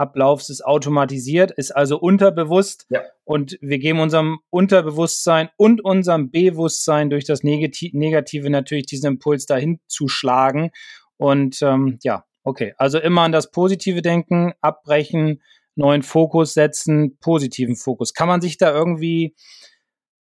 [0.00, 2.86] Ablaufs ist automatisiert, ist also unterbewusst.
[2.88, 3.02] Ja.
[3.24, 9.78] Und wir geben unserem Unterbewusstsein und unserem Bewusstsein durch das Negative natürlich diesen Impuls dahin
[9.86, 10.70] zu schlagen.
[11.18, 12.72] Und ähm, ja, okay.
[12.78, 15.42] Also immer an das Positive denken, abbrechen,
[15.74, 18.14] neuen Fokus setzen, positiven Fokus.
[18.14, 19.34] Kann man sich da irgendwie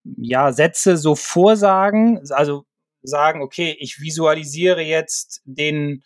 [0.03, 2.21] ja Sätze so vorsagen?
[2.31, 2.65] Also
[3.01, 6.03] sagen, okay, ich visualisiere jetzt den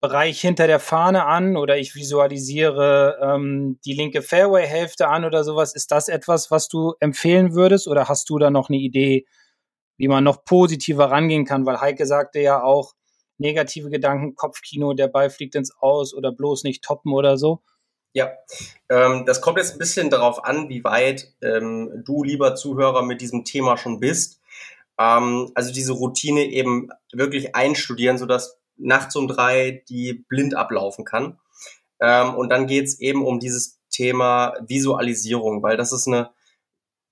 [0.00, 5.74] Bereich hinter der Fahne an oder ich visualisiere ähm, die linke Fairway-Hälfte an oder sowas.
[5.74, 9.26] Ist das etwas, was du empfehlen würdest oder hast du da noch eine Idee,
[9.96, 11.64] wie man noch positiver rangehen kann?
[11.64, 12.92] Weil Heike sagte ja auch,
[13.38, 17.62] negative Gedanken, Kopfkino, der Ball fliegt ins Aus oder bloß nicht toppen oder so.
[18.16, 18.32] Ja,
[18.88, 23.20] ähm, das kommt jetzt ein bisschen darauf an, wie weit ähm, du, lieber Zuhörer, mit
[23.20, 24.40] diesem Thema schon bist.
[24.98, 31.38] Ähm, also diese Routine eben wirklich einstudieren, sodass nachts um drei die blind ablaufen kann.
[32.00, 36.30] Ähm, und dann geht's eben um dieses Thema Visualisierung, weil das ist eine,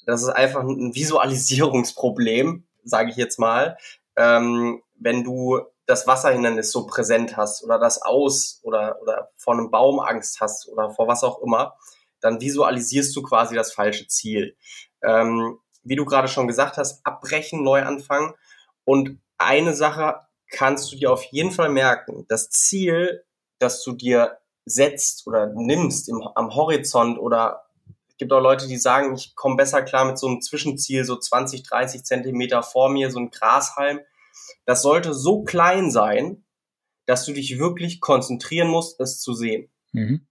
[0.07, 3.77] das ist einfach ein Visualisierungsproblem, sage ich jetzt mal.
[4.17, 9.71] Ähm, wenn du das Wasserhindernis so präsent hast oder das Aus oder, oder vor einem
[9.71, 11.77] Baum Angst hast oder vor was auch immer,
[12.21, 14.57] dann visualisierst du quasi das falsche Ziel.
[15.03, 18.33] Ähm, wie du gerade schon gesagt hast, abbrechen, neu anfangen.
[18.85, 20.21] Und eine Sache
[20.51, 22.25] kannst du dir auf jeden Fall merken.
[22.29, 23.25] Das Ziel,
[23.59, 27.65] das du dir setzt oder nimmst im, am Horizont oder
[28.09, 31.17] es gibt auch Leute, die sagen, ich komme besser klar mit so einem Zwischenziel, so
[31.17, 34.01] 20, 30 Zentimeter vor mir, so ein Grashalm.
[34.67, 36.45] Das sollte so klein sein,
[37.07, 39.71] dass du dich wirklich konzentrieren musst, es zu sehen.
[39.93, 40.27] Mhm.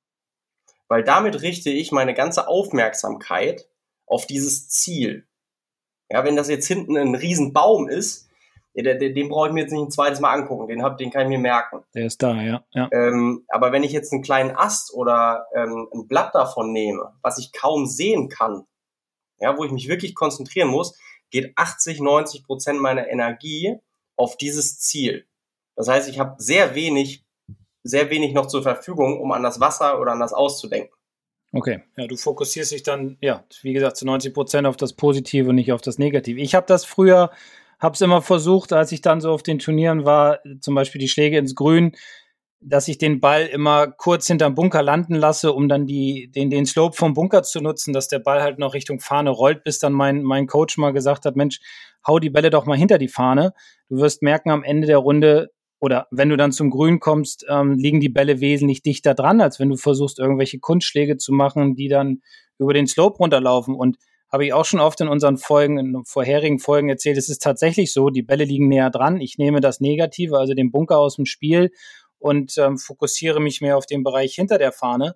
[0.88, 3.68] Weil damit richte ich meine ganze Aufmerksamkeit
[4.06, 5.28] auf dieses Ziel.
[6.10, 8.30] Ja, wenn das jetzt hinten ein Riesenbaum ist,
[8.76, 11.24] den, den brauche ich mir jetzt nicht ein zweites Mal angucken, den, hab, den kann
[11.24, 11.84] ich mir merken.
[11.94, 12.64] Der ist da, ja.
[12.72, 12.90] ja.
[12.92, 17.38] Ähm, aber wenn ich jetzt einen kleinen Ast oder ähm, ein Blatt davon nehme, was
[17.38, 18.66] ich kaum sehen kann,
[19.40, 20.98] ja, wo ich mich wirklich konzentrieren muss,
[21.30, 23.78] geht 80, 90 Prozent meiner Energie
[24.16, 25.26] auf dieses Ziel.
[25.76, 27.26] Das heißt, ich habe sehr wenig,
[27.84, 30.96] sehr wenig noch zur Verfügung, um an das Wasser oder an das auszudenken.
[31.52, 35.50] Okay, ja, du fokussierst dich dann, ja, wie gesagt, zu 90 Prozent auf das Positive
[35.50, 36.40] und nicht auf das Negative.
[36.42, 37.32] Ich habe das früher
[37.84, 41.10] habe es immer versucht, als ich dann so auf den Turnieren war, zum Beispiel die
[41.10, 41.92] Schläge ins Grün,
[42.66, 46.66] dass ich den Ball immer kurz hinterm Bunker landen lasse, um dann die, den, den
[46.66, 49.94] Slope vom Bunker zu nutzen, dass der Ball halt noch Richtung Fahne rollt, bis dann
[49.94, 51.60] mein, mein Coach mal gesagt hat, Mensch,
[52.08, 53.54] hau die Bälle doch mal hinter die Fahne.
[53.90, 57.74] Du wirst merken, am Ende der Runde oder wenn du dann zum Grün kommst, ähm,
[57.74, 61.90] liegen die Bälle wesentlich dichter dran, als wenn du versuchst, irgendwelche Kunstschläge zu machen, die
[61.90, 62.22] dann
[62.58, 63.76] über den Slope runterlaufen.
[63.76, 63.98] Und
[64.34, 67.94] habe ich auch schon oft in unseren Folgen, in vorherigen Folgen erzählt, es ist tatsächlich
[67.94, 69.22] so, die Bälle liegen näher dran.
[69.22, 71.70] Ich nehme das Negative, also den Bunker aus dem Spiel
[72.24, 75.16] und ähm, fokussiere mich mehr auf den Bereich hinter der Fahne.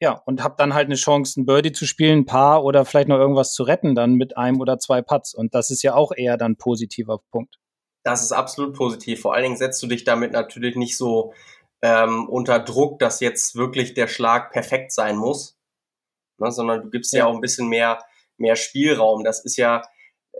[0.00, 3.08] Ja, und habe dann halt eine Chance, ein Birdie zu spielen, ein Paar oder vielleicht
[3.08, 5.34] noch irgendwas zu retten, dann mit einem oder zwei Putts.
[5.34, 7.58] Und das ist ja auch eher dann positiver Punkt.
[8.04, 9.22] Das ist absolut positiv.
[9.22, 11.32] Vor allen Dingen setzt du dich damit natürlich nicht so
[11.80, 15.58] ähm, unter Druck, dass jetzt wirklich der Schlag perfekt sein muss,
[16.38, 17.20] ne, sondern du gibst ja.
[17.20, 17.98] ja auch ein bisschen mehr
[18.38, 19.24] mehr Spielraum.
[19.24, 19.82] Das ist ja,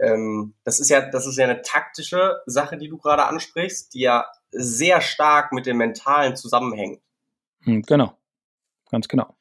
[0.00, 4.00] ähm, das ist ja, das ist ja eine taktische Sache, die du gerade ansprichst, die
[4.00, 7.00] ja sehr stark mit dem Mentalen zusammenhängt.
[7.62, 8.16] Hm, genau,
[8.90, 9.36] ganz genau.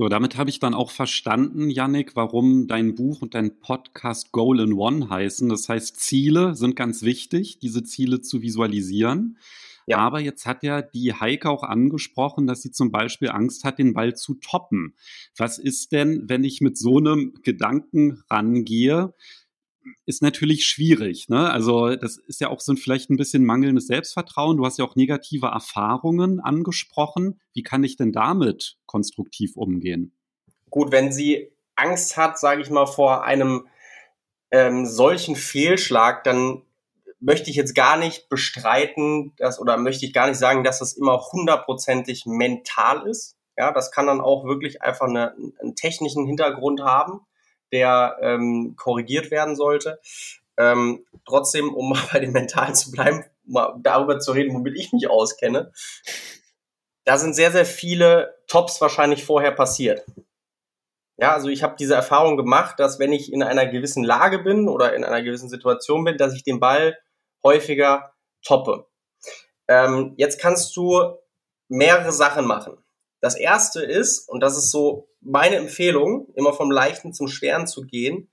[0.00, 4.60] So, damit habe ich dann auch verstanden, Yannick, warum dein Buch und dein Podcast Goal
[4.60, 5.48] in One heißen.
[5.50, 9.36] Das heißt, Ziele sind ganz wichtig, diese Ziele zu visualisieren.
[9.86, 9.98] Ja.
[9.98, 13.92] Aber jetzt hat ja die Heike auch angesprochen, dass sie zum Beispiel Angst hat, den
[13.92, 14.94] Ball zu toppen.
[15.36, 19.12] Was ist denn, wenn ich mit so einem Gedanken rangehe?
[20.06, 21.28] Ist natürlich schwierig.
[21.28, 21.50] Ne?
[21.50, 24.56] Also das ist ja auch so ein, vielleicht ein bisschen mangelndes Selbstvertrauen.
[24.56, 27.40] Du hast ja auch negative Erfahrungen angesprochen.
[27.54, 30.12] Wie kann ich denn damit konstruktiv umgehen?
[30.68, 33.66] Gut, wenn sie Angst hat, sage ich mal, vor einem
[34.50, 36.62] ähm, solchen Fehlschlag, dann
[37.20, 40.94] möchte ich jetzt gar nicht bestreiten, dass, oder möchte ich gar nicht sagen, dass das
[40.94, 43.36] immer hundertprozentig mental ist.
[43.56, 47.20] Ja, das kann dann auch wirklich einfach eine, einen technischen Hintergrund haben,
[47.72, 50.00] der ähm, korrigiert werden sollte.
[50.56, 54.92] Ähm, trotzdem, um mal bei dem Mentalen zu bleiben, mal darüber zu reden, womit ich
[54.92, 55.72] mich auskenne,
[57.04, 60.04] da sind sehr, sehr viele Tops wahrscheinlich vorher passiert.
[61.16, 64.68] Ja, also ich habe diese Erfahrung gemacht, dass wenn ich in einer gewissen Lage bin
[64.68, 66.96] oder in einer gewissen Situation bin, dass ich den Ball
[67.42, 68.86] häufiger toppe.
[69.68, 71.18] Ähm, jetzt kannst du
[71.68, 72.82] mehrere Sachen machen.
[73.20, 77.82] Das erste ist, und das ist so meine Empfehlung, immer vom Leichten zum Schweren zu
[77.82, 78.30] gehen,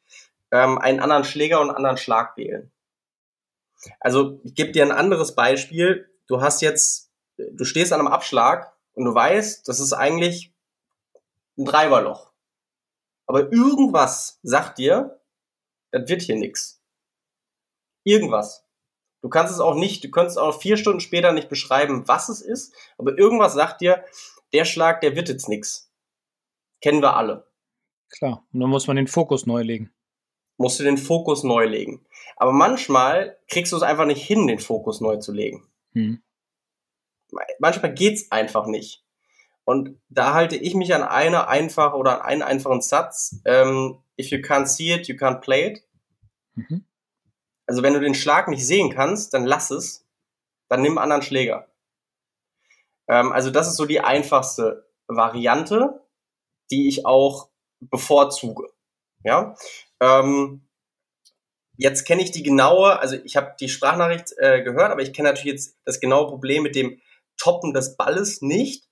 [0.51, 2.71] ähm, einen anderen Schläger und einen anderen Schlag wählen.
[3.99, 6.09] Also ich gebe dir ein anderes Beispiel.
[6.27, 10.53] Du hast jetzt, du stehst an einem Abschlag und du weißt, das ist eigentlich
[11.57, 12.31] ein Treiberloch.
[13.25, 15.19] Aber irgendwas sagt dir,
[15.91, 16.81] das wird hier nix.
[18.03, 18.65] Irgendwas.
[19.21, 22.41] Du kannst es auch nicht, du kannst auch vier Stunden später nicht beschreiben, was es
[22.41, 24.05] ist, aber irgendwas sagt dir,
[24.53, 25.86] der Schlag, der wird jetzt nix.
[26.81, 27.47] Kennen wir alle.
[28.09, 29.91] Klar, und dann muss man den Fokus neu legen.
[30.57, 32.05] Musst du den Fokus neu legen.
[32.35, 35.67] Aber manchmal kriegst du es einfach nicht hin, den Fokus neu zu legen.
[35.93, 36.21] Hm.
[37.59, 39.03] Manchmal geht's einfach nicht.
[39.65, 43.41] Und da halte ich mich an eine einfache oder an einen einfachen Satz.
[43.43, 45.83] Ähm, if you can't see it, you can't play it.
[46.55, 46.85] Mhm.
[47.65, 50.07] Also wenn du den Schlag nicht sehen kannst, dann lass es.
[50.69, 51.67] Dann nimm einen anderen Schläger.
[53.07, 56.01] Ähm, also das ist so die einfachste Variante,
[56.71, 57.49] die ich auch
[57.79, 58.69] bevorzuge.
[59.23, 59.55] Ja.
[59.99, 60.67] Ähm,
[61.77, 65.29] jetzt kenne ich die genaue, also ich habe die Sprachnachricht äh, gehört, aber ich kenne
[65.29, 66.99] natürlich jetzt das genaue Problem mit dem
[67.37, 68.87] Toppen des Balles nicht.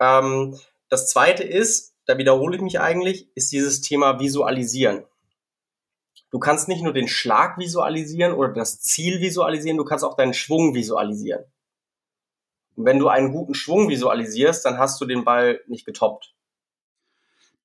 [0.00, 0.58] Ähm,
[0.88, 5.04] das zweite ist, da wiederhole ich mich eigentlich, ist dieses Thema Visualisieren.
[6.30, 10.34] Du kannst nicht nur den Schlag visualisieren oder das Ziel visualisieren, du kannst auch deinen
[10.34, 11.44] Schwung visualisieren.
[12.74, 16.31] Und wenn du einen guten Schwung visualisierst, dann hast du den Ball nicht getoppt.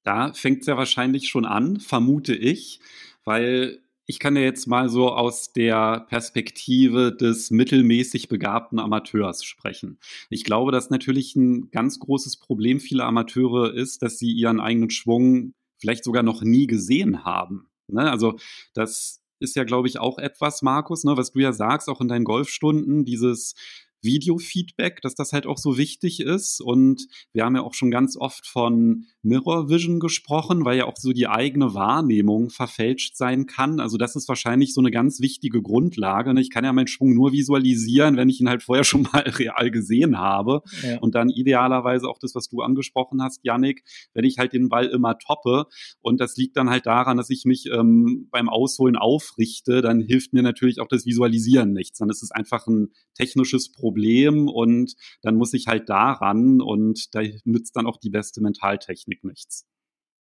[0.08, 2.80] Da fängt es ja wahrscheinlich schon an, vermute ich,
[3.26, 10.00] weil ich kann ja jetzt mal so aus der Perspektive des mittelmäßig begabten Amateurs sprechen.
[10.30, 14.92] Ich glaube, dass natürlich ein ganz großes Problem vieler Amateure ist, dass sie ihren eigenen
[14.92, 17.68] Schwung vielleicht sogar noch nie gesehen haben.
[17.88, 18.10] Ne?
[18.10, 18.38] Also
[18.74, 22.08] das ist ja, glaube ich, auch etwas, Markus, ne, was du ja sagst, auch in
[22.08, 23.56] deinen Golfstunden, dieses
[24.02, 26.62] Video-Feedback, dass das halt auch so wichtig ist.
[26.62, 30.98] Und wir haben ja auch schon ganz oft von Mirror Vision gesprochen, weil ja auch
[30.98, 33.80] so die eigene Wahrnehmung verfälscht sein kann.
[33.80, 36.34] Also das ist wahrscheinlich so eine ganz wichtige Grundlage.
[36.34, 36.42] Ne?
[36.42, 39.72] Ich kann ja meinen Schwung nur visualisieren, wenn ich ihn halt vorher schon mal real
[39.72, 40.62] gesehen habe.
[40.84, 41.00] Ja.
[41.00, 43.84] Und dann idealerweise auch das, was du angesprochen hast, Yannick,
[44.14, 45.66] wenn ich halt den Ball immer toppe.
[46.00, 50.34] Und das liegt dann halt daran, dass ich mich ähm, beim Ausholen aufrichte, dann hilft
[50.34, 52.00] mir natürlich auch das Visualisieren nichts.
[52.00, 57.16] Dann ist es einfach ein technisches Problem Problem und dann muss ich halt daran und
[57.16, 59.66] da nützt dann auch die beste Mentaltechnik nichts.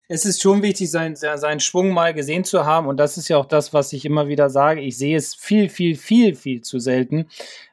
[0.06, 3.38] Es ist schon wichtig, seinen, seinen Schwung mal gesehen zu haben und das ist ja
[3.38, 4.82] auch das, was ich immer wieder sage.
[4.82, 7.30] Ich sehe es viel, viel, viel, viel zu selten,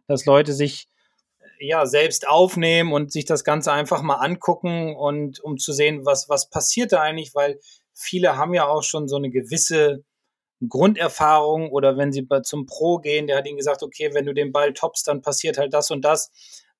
[0.08, 0.88] dass Leute sich
[1.60, 6.30] ja selbst aufnehmen und sich das Ganze einfach mal angucken und um zu sehen, was,
[6.30, 7.60] was passiert da eigentlich, weil
[7.94, 10.06] viele haben ja auch schon so eine gewisse
[10.68, 14.52] Grunderfahrung oder wenn sie zum Pro gehen, der hat ihnen gesagt, okay, wenn du den
[14.52, 16.32] Ball toppst, dann passiert halt das und das.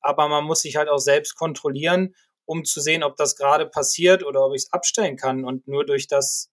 [0.02, 2.16] Aber man muss sich halt auch selbst kontrollieren,
[2.46, 5.46] um zu sehen, ob das gerade passiert oder ob ich es abstellen kann.
[5.46, 6.50] Und nur durch das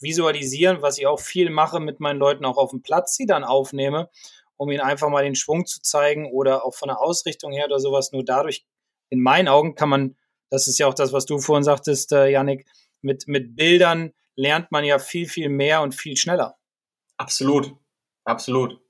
[0.00, 3.44] Visualisieren, was ich auch viel mache mit meinen Leuten auch auf dem Platz, sie dann
[3.44, 4.08] aufnehme,
[4.56, 7.80] um ihnen einfach mal den Schwung zu zeigen oder auch von der Ausrichtung her oder
[7.80, 8.12] sowas.
[8.12, 8.64] Nur dadurch,
[9.10, 10.16] in meinen Augen, kann man,
[10.50, 12.66] das ist ja auch das, was du vorhin sagtest, äh, Yannick,
[13.00, 16.56] mit, mit Bildern lernt man ja viel, viel mehr und viel schneller.
[17.16, 17.74] Absolut,
[18.24, 18.80] absolut.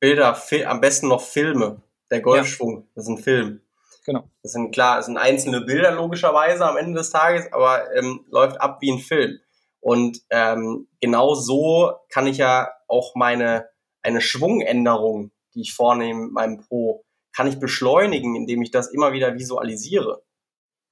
[0.00, 1.80] Bilder, am besten noch Filme.
[2.10, 2.86] Der Golfschwung, ja.
[2.96, 3.60] das ist ein Film.
[4.04, 4.28] Genau.
[4.42, 8.60] Das sind klar, das sind einzelne Bilder logischerweise am Ende des Tages, aber ähm, läuft
[8.60, 9.38] ab wie ein Film.
[9.80, 13.68] Und ähm, genau so kann ich ja auch meine
[14.02, 19.12] eine Schwungänderung, die ich vornehme mit meinem Pro, kann ich beschleunigen, indem ich das immer
[19.12, 20.24] wieder visualisiere.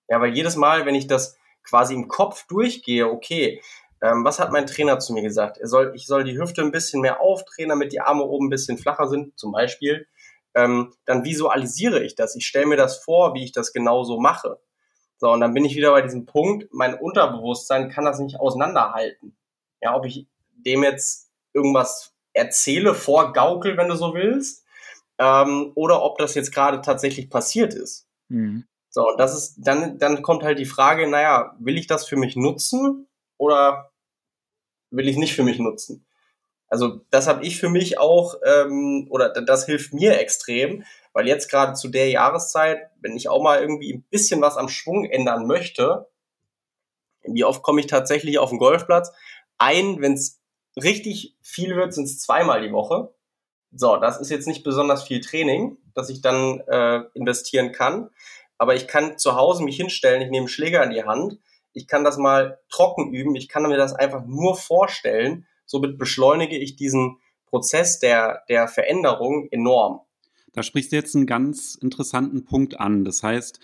[0.08, 3.60] Ja, weil jedes Mal, wenn ich das quasi im Kopf durchgehe, okay,
[4.02, 5.58] ähm, was hat mein Trainer zu mir gesagt?
[5.58, 8.50] Er soll, ich soll die Hüfte ein bisschen mehr aufdrehen, damit die Arme oben ein
[8.50, 10.06] bisschen flacher sind, zum Beispiel.
[10.54, 12.34] Ähm, dann visualisiere ich das.
[12.34, 14.58] Ich stelle mir das vor, wie ich das genauso mache.
[15.18, 19.36] So, und dann bin ich wieder bei diesem Punkt, mein Unterbewusstsein kann das nicht auseinanderhalten.
[19.82, 24.64] Ja, ob ich dem jetzt irgendwas erzähle, vorgaukel, wenn du so willst,
[25.18, 28.08] ähm, oder ob das jetzt gerade tatsächlich passiert ist.
[28.28, 28.64] Mhm.
[28.88, 32.16] So, und das ist, dann, dann kommt halt die Frage, naja, will ich das für
[32.16, 33.89] mich nutzen oder
[34.90, 36.06] will ich nicht für mich nutzen?
[36.68, 41.50] Also das habe ich für mich auch, ähm, oder das hilft mir extrem, weil jetzt
[41.50, 45.46] gerade zu der Jahreszeit, wenn ich auch mal irgendwie ein bisschen was am Schwung ändern
[45.46, 46.08] möchte,
[47.24, 49.12] wie oft komme ich tatsächlich auf den Golfplatz?
[49.58, 50.40] Ein, wenn es
[50.80, 53.12] richtig viel wird, sind es zweimal die Woche.
[53.72, 58.10] So, das ist jetzt nicht besonders viel Training, das ich dann äh, investieren kann.
[58.58, 61.38] Aber ich kann zu Hause mich hinstellen, ich nehme Schläger in die Hand,
[61.72, 65.46] ich kann das mal trocken üben, ich kann mir das einfach nur vorstellen.
[65.66, 70.00] Somit beschleunige ich diesen Prozess der, der Veränderung enorm.
[70.52, 73.04] Da sprichst du jetzt einen ganz interessanten Punkt an.
[73.04, 73.60] Das heißt,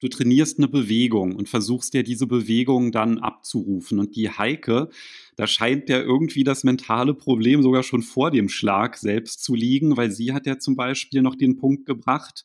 [0.00, 3.98] du trainierst eine Bewegung und versuchst dir diese Bewegung dann abzurufen.
[3.98, 4.88] Und die Heike,
[5.36, 9.96] da scheint ja irgendwie das mentale Problem sogar schon vor dem Schlag selbst zu liegen,
[9.96, 12.44] weil sie hat ja zum Beispiel noch den Punkt gebracht,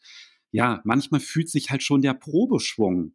[0.51, 3.13] ja, manchmal fühlt sich halt schon der Probeschwung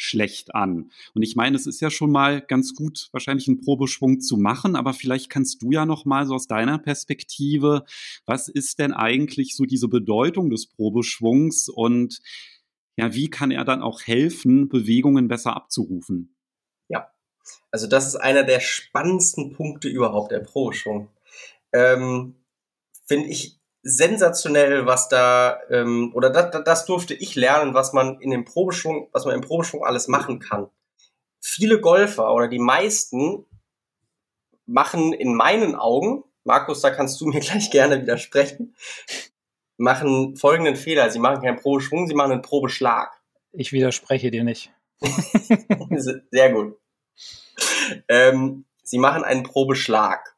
[0.00, 0.90] schlecht an.
[1.14, 4.74] Und ich meine, es ist ja schon mal ganz gut, wahrscheinlich einen Probeschwung zu machen,
[4.74, 7.84] aber vielleicht kannst du ja noch mal so aus deiner Perspektive,
[8.24, 12.20] was ist denn eigentlich so diese Bedeutung des Probeschwungs und
[12.96, 16.34] ja, wie kann er dann auch helfen, Bewegungen besser abzurufen?
[16.88, 17.10] Ja,
[17.70, 21.10] also das ist einer der spannendsten Punkte überhaupt, der Probeschwung.
[21.72, 22.36] Ähm,
[23.06, 28.30] Finde ich sensationell, was da, ähm, oder das, das durfte ich lernen, was man in
[28.30, 30.68] dem Probeschwung, was man im Probeschwung alles machen kann.
[31.40, 33.46] Viele Golfer oder die meisten
[34.66, 38.74] machen in meinen Augen, Markus, da kannst du mir gleich gerne widersprechen,
[39.76, 41.10] machen folgenden Fehler.
[41.10, 43.20] Sie machen keinen Probeschwung, sie machen einen Probeschlag.
[43.52, 44.72] Ich widerspreche dir nicht.
[46.30, 46.78] Sehr gut.
[48.08, 50.29] Ähm, sie machen einen Probeschlag.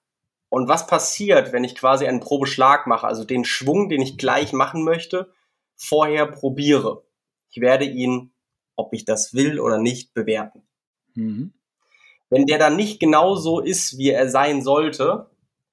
[0.53, 4.53] Und was passiert, wenn ich quasi einen Probeschlag mache, also den Schwung, den ich gleich
[4.53, 5.33] machen möchte,
[5.77, 7.07] vorher probiere?
[7.49, 8.35] Ich werde ihn,
[8.77, 10.63] ob ich das will oder nicht, bewerten.
[11.15, 11.55] Mhm.
[12.29, 15.31] Wenn der dann nicht genau so ist, wie er sein sollte,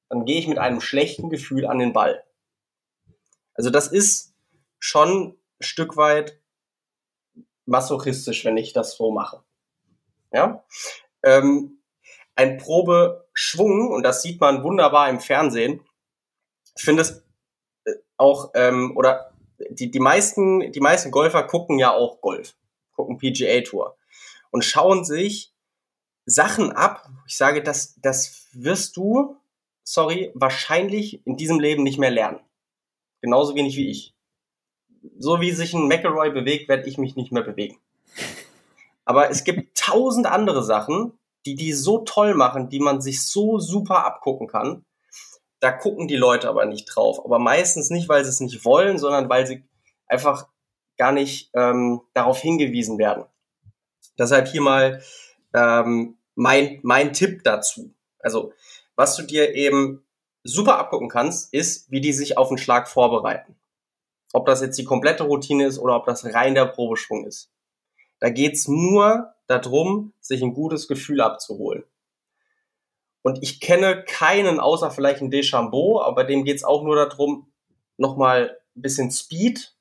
[0.07, 2.23] dann gehe ich mit einem schlechten Gefühl an den Ball.
[3.55, 4.33] Also das ist
[4.79, 6.39] schon ein Stück weit
[7.65, 9.43] masochistisch, wenn ich das so mache.
[10.31, 10.63] Ja?
[11.21, 11.81] Ähm,
[12.35, 12.57] ein
[13.39, 15.81] Probeschwung, und das sieht man wunderbar im Fernsehen.
[16.75, 17.23] Ich finde es
[17.85, 19.33] äh, auch, ähm, oder
[19.69, 22.55] die, die, meisten, die meisten Golfer gucken ja auch Golf,
[22.95, 23.97] gucken PGA Tour
[24.51, 25.53] und schauen sich
[26.25, 27.07] Sachen ab.
[27.27, 29.37] Ich sage, das, das wirst du,
[29.83, 32.39] sorry, wahrscheinlich in diesem Leben nicht mehr lernen.
[33.21, 34.13] Genauso wenig wie ich.
[35.17, 37.79] So wie sich ein McElroy bewegt, werde ich mich nicht mehr bewegen.
[39.05, 43.59] Aber es gibt tausend andere Sachen, die die so toll machen, die man sich so
[43.59, 44.85] super abgucken kann.
[45.59, 47.23] Da gucken die Leute aber nicht drauf.
[47.23, 49.63] Aber meistens nicht, weil sie es nicht wollen, sondern weil sie
[50.07, 50.47] einfach
[50.97, 53.25] gar nicht ähm, darauf hingewiesen werden.
[54.17, 55.01] Deshalb hier mal
[55.53, 57.93] ähm, mein, mein Tipp dazu.
[58.19, 58.53] Also,
[58.95, 60.03] was du dir eben
[60.43, 63.55] super abgucken kannst, ist, wie die sich auf den Schlag vorbereiten.
[64.33, 67.49] Ob das jetzt die komplette Routine ist oder ob das rein der Probeschwung ist.
[68.19, 71.83] Da geht's nur darum, sich ein gutes Gefühl abzuholen.
[73.21, 77.51] Und ich kenne keinen, außer vielleicht ein Deschambeau, aber dem geht's auch nur darum,
[77.97, 79.75] nochmal ein bisschen Speed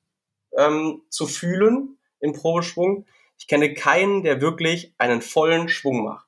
[0.57, 3.05] ähm, zu fühlen im Probeschwung.
[3.37, 6.27] Ich kenne keinen, der wirklich einen vollen Schwung macht.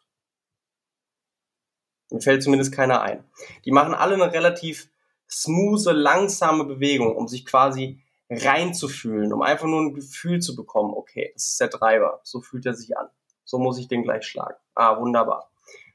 [2.10, 3.24] Mir fällt zumindest keiner ein.
[3.66, 4.90] Die machen alle eine relativ
[5.30, 8.02] smooth, langsame Bewegung, um sich quasi
[8.32, 12.66] reinzufühlen, um einfach nur ein Gefühl zu bekommen, okay, das ist der Treiber, so fühlt
[12.66, 13.10] er sich an.
[13.44, 14.56] So muss ich den gleich schlagen.
[14.74, 15.52] Ah, wunderbar.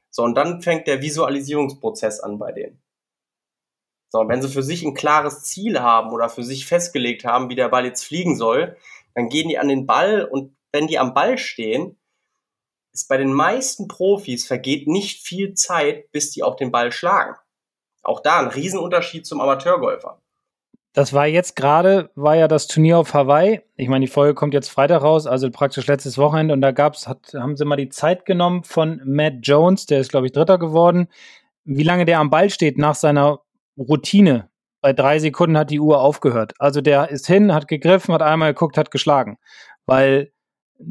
[0.09, 2.81] So, und dann fängt der Visualisierungsprozess an bei denen.
[4.09, 7.49] So, und wenn sie für sich ein klares Ziel haben oder für sich festgelegt haben,
[7.49, 8.77] wie der Ball jetzt fliegen soll,
[9.15, 11.99] dann gehen die an den Ball und wenn die am Ball stehen,
[12.93, 17.35] ist bei den meisten Profis vergeht nicht viel Zeit, bis die auch den Ball schlagen.
[18.03, 20.21] Auch da ein Riesenunterschied zum Amateurgolfer.
[20.97, 23.61] Das war jetzt gerade, war ja das Turnier auf Hawaii.
[23.75, 26.55] Ich meine, die Folge kommt jetzt Freitag raus, also praktisch letztes Wochenende.
[26.55, 30.09] Und da gab's, hat, haben sie mal die Zeit genommen von Matt Jones, der ist,
[30.09, 31.07] glaube ich, Dritter geworden,
[31.65, 33.41] wie lange der am Ball steht nach seiner
[33.77, 34.49] Routine.
[34.81, 36.55] Bei drei Sekunden hat die Uhr aufgehört.
[36.57, 39.37] Also der ist hin, hat gegriffen, hat einmal geguckt, hat geschlagen.
[39.85, 40.31] Weil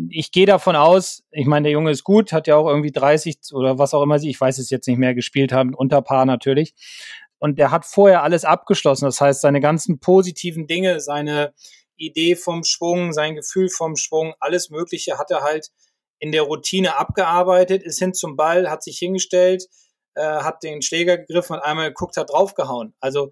[0.09, 3.39] ich gehe davon aus, ich meine, der Junge ist gut, hat ja auch irgendwie 30
[3.53, 6.27] oder was auch immer sie, ich weiß es jetzt nicht mehr, gespielt haben, unter Paar
[6.27, 6.75] natürlich
[7.39, 9.05] und der hat vorher alles abgeschlossen.
[9.05, 11.55] Das heißt, seine ganzen positiven Dinge, seine
[11.97, 15.70] Idee vom Schwung, sein Gefühl vom Schwung, alles Mögliche hat er halt
[16.18, 19.66] in der Routine abgearbeitet, ist hin zum Ball, hat sich hingestellt,
[20.14, 22.95] äh, hat den Schläger gegriffen und einmal geguckt, hat draufgehauen.
[23.01, 23.30] Also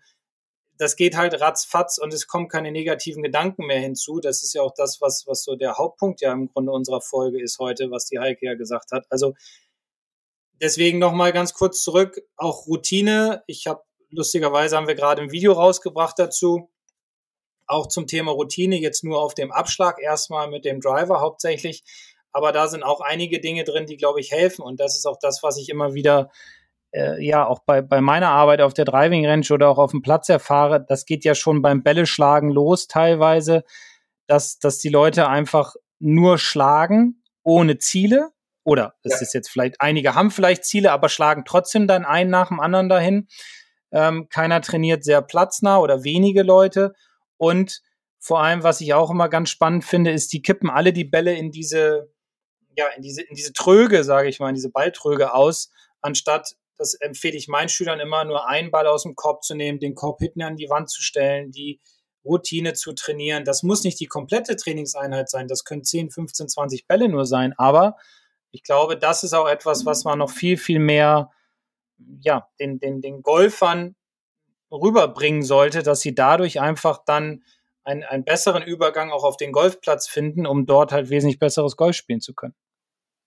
[0.77, 4.21] das geht halt ratzfatz und es kommen keine negativen Gedanken mehr hinzu.
[4.21, 7.41] Das ist ja auch das, was, was so der Hauptpunkt ja im Grunde unserer Folge
[7.43, 9.07] ist heute, was die Heike ja gesagt hat.
[9.09, 9.35] Also
[10.61, 13.45] deswegen nochmal ganz kurz zurück, auch Routine.
[13.47, 13.85] Ich habe
[14.15, 16.71] lustigerweise haben wir gerade ein Video rausgebracht dazu,
[17.67, 21.83] auch zum Thema Routine, jetzt nur auf dem Abschlag erstmal mit dem Driver hauptsächlich.
[22.33, 24.63] Aber da sind auch einige Dinge drin, die, glaube ich, helfen.
[24.63, 26.31] Und das ist auch das, was ich immer wieder,
[26.93, 30.03] äh, ja, auch bei, bei meiner Arbeit auf der Driving Range oder auch auf dem
[30.03, 30.85] Platz erfahre.
[30.87, 33.65] Das geht ja schon beim Bälleschlagen los teilweise,
[34.27, 38.31] dass, dass die Leute einfach nur schlagen ohne Ziele.
[38.65, 39.19] Oder es ja.
[39.21, 42.89] ist jetzt vielleicht, einige haben vielleicht Ziele, aber schlagen trotzdem dann einen nach dem anderen
[42.89, 43.29] dahin.
[43.95, 46.95] Ähm, keiner trainiert sehr platznah oder wenige Leute.
[47.37, 47.81] Und
[48.19, 51.35] vor allem, was ich auch immer ganz spannend finde, ist, die kippen alle die Bälle
[51.35, 52.13] in diese,
[52.77, 55.71] ja, in diese, in diese Tröge, sage ich mal, in diese Balltröge aus,
[56.01, 59.79] anstatt, das empfehle ich meinen Schülern immer, nur einen Ball aus dem Korb zu nehmen,
[59.79, 61.81] den Korb hinten an die Wand zu stellen, die
[62.25, 63.45] Routine zu trainieren.
[63.45, 67.55] Das muss nicht die komplette Trainingseinheit sein, das können 10, 15, 20 Bälle nur sein,
[67.59, 67.97] aber
[68.51, 71.31] ich glaube, das ist auch etwas, was man noch viel, viel mehr,
[72.21, 73.95] ja, den, den, den Golfern
[74.71, 77.45] rüberbringen sollte, dass sie dadurch einfach dann
[77.85, 81.97] einen, einen besseren Übergang auch auf den Golfplatz finden, um dort halt wesentlich besseres Golf
[81.97, 82.55] spielen zu können.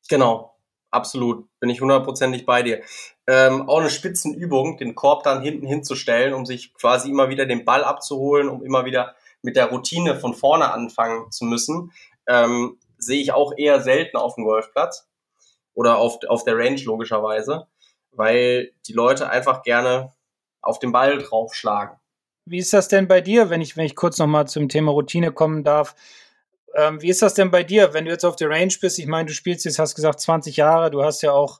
[0.10, 0.56] Genau,
[0.90, 1.48] absolut.
[1.60, 2.82] Bin ich hundertprozentig bei dir.
[3.28, 7.66] Ähm, auch eine Spitzenübung, den Korb dann hinten hinzustellen, um sich quasi immer wieder den
[7.66, 11.92] Ball abzuholen, um immer wieder mit der Routine von vorne anfangen zu müssen,
[12.28, 15.08] ähm, sehe ich auch eher selten auf dem Golfplatz
[15.74, 17.68] oder auf, auf der Range logischerweise,
[18.18, 20.12] weil die Leute einfach gerne
[20.62, 21.98] auf den Ball draufschlagen.
[22.46, 25.32] Wie ist das denn bei dir, wenn ich, wenn ich kurz nochmal zum Thema Routine
[25.32, 25.96] kommen darf?
[26.76, 29.00] Ähm, wie ist das denn bei dir, wenn du jetzt auf der Range bist?
[29.00, 31.60] Ich meine, du spielst jetzt, hast gesagt, 20 Jahre, du hast ja auch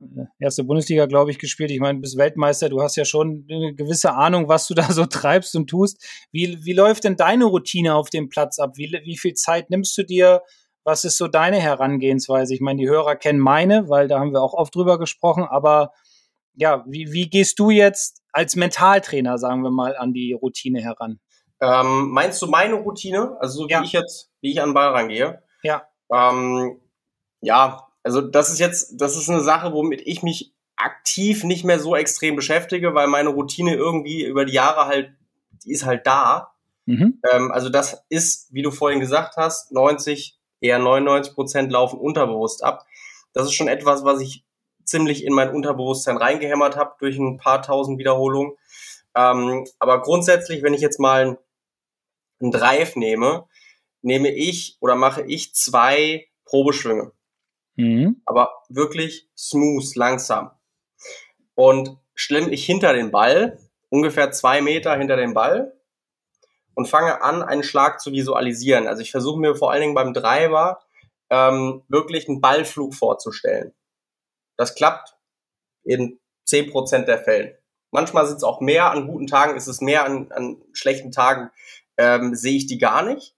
[0.00, 1.70] äh, erste Bundesliga, glaube ich, gespielt.
[1.70, 4.90] Ich meine, du bist Weltmeister, du hast ja schon eine gewisse Ahnung, was du da
[4.92, 6.02] so treibst und tust.
[6.32, 8.72] Wie, wie läuft denn deine Routine auf dem Platz ab?
[8.76, 10.42] Wie, wie viel Zeit nimmst du dir?
[10.84, 12.54] Was ist so deine Herangehensweise?
[12.54, 15.92] Ich meine, die Hörer kennen meine, weil da haben wir auch oft drüber gesprochen, aber
[16.54, 21.18] ja, wie, wie gehst du jetzt als Mentaltrainer, sagen wir mal, an die Routine heran?
[21.60, 23.36] Ähm, meinst du meine Routine?
[23.40, 23.82] Also so wie ja.
[23.82, 25.42] ich jetzt, wie ich an den Ball rangehe?
[25.62, 25.88] Ja.
[26.12, 26.80] Ähm,
[27.40, 31.78] ja, also das ist jetzt, das ist eine Sache, womit ich mich aktiv nicht mehr
[31.78, 35.12] so extrem beschäftige, weil meine Routine irgendwie über die Jahre halt,
[35.64, 36.54] die ist halt da.
[36.86, 37.20] Mhm.
[37.30, 42.64] Ähm, also das ist, wie du vorhin gesagt hast, 90, eher 99 Prozent laufen unterbewusst
[42.64, 42.86] ab.
[43.32, 44.44] Das ist schon etwas, was ich
[44.84, 48.56] ziemlich in mein Unterbewusstsein reingehämmert habe durch ein paar tausend Wiederholungen.
[49.14, 51.38] Ähm, aber grundsätzlich, wenn ich jetzt mal
[52.40, 53.46] einen Drive nehme,
[54.02, 57.12] nehme ich oder mache ich zwei Probeschwünge.
[57.76, 58.22] Mhm.
[58.24, 60.50] Aber wirklich smooth, langsam.
[61.54, 63.58] Und stelle mich hinter den Ball,
[63.90, 65.72] ungefähr zwei Meter hinter den Ball
[66.74, 68.86] und fange an, einen Schlag zu visualisieren.
[68.86, 70.80] Also ich versuche mir vor allen Dingen beim Driver
[71.30, 73.72] ähm, wirklich einen Ballflug vorzustellen.
[74.56, 75.16] Das klappt
[75.84, 77.54] in 10% der Fällen.
[77.90, 81.50] Manchmal sind es auch mehr, an guten Tagen ist es mehr, an, an schlechten Tagen
[81.96, 83.36] ähm, sehe ich die gar nicht.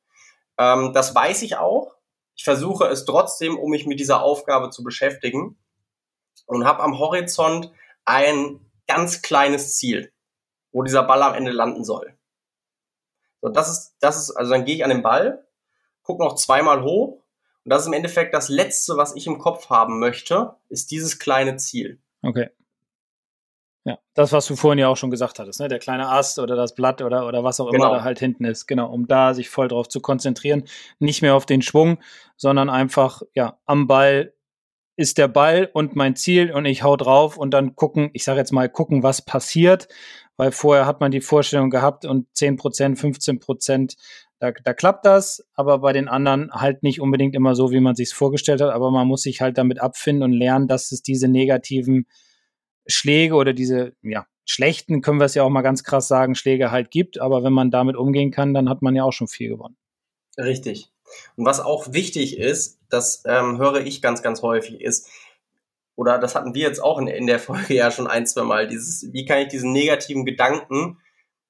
[0.59, 1.95] Ähm, das weiß ich auch.
[2.35, 5.59] Ich versuche es trotzdem, um mich mit dieser Aufgabe zu beschäftigen
[6.47, 7.73] und habe am Horizont
[8.05, 10.13] ein ganz kleines Ziel,
[10.73, 12.16] wo dieser Ball am Ende landen soll.
[13.47, 15.47] So, das ist, das ist, also dann gehe ich an den Ball,
[16.03, 17.23] gucke noch zweimal hoch
[17.63, 21.21] und das ist im Endeffekt das Letzte, was ich im Kopf haben möchte, ist dieses
[21.21, 22.01] kleine Ziel.
[22.23, 22.51] Okay.
[23.85, 25.69] Ja, das, was du vorhin ja auch schon gesagt hattest, ne?
[25.69, 27.85] der kleine Ast oder das Blatt oder, oder was auch genau.
[27.85, 28.67] immer da halt hinten ist.
[28.67, 30.65] Genau, um da sich voll drauf zu konzentrieren.
[30.99, 31.99] Nicht mehr auf den Schwung,
[32.37, 34.33] sondern einfach, ja, am Ball
[34.97, 38.41] ist der Ball und mein Ziel und ich hau drauf und dann gucken, ich sage
[38.41, 39.87] jetzt mal, gucken, was passiert,
[40.37, 43.97] weil vorher hat man die Vorstellung gehabt und 10 Prozent, 15 Prozent
[44.39, 47.95] da, da klappt das, aber bei den anderen halt nicht unbedingt immer so, wie man
[47.95, 48.71] sich vorgestellt hat.
[48.71, 52.07] Aber man muss sich halt damit abfinden und lernen, dass es diese negativen
[52.87, 56.71] Schläge oder diese, ja, schlechten, können wir es ja auch mal ganz krass sagen, Schläge
[56.71, 57.19] halt gibt.
[57.19, 59.77] Aber wenn man damit umgehen kann, dann hat man ja auch schon viel gewonnen.
[60.37, 60.93] Richtig.
[61.37, 65.09] Und was auch wichtig ist, das ähm, höre ich ganz, ganz häufig, ist,
[65.97, 68.69] oder das hatten wir jetzt auch in, in der Folge ja schon ein, zwei Mal,
[68.69, 70.99] dieses, wie kann ich diesen negativen Gedanken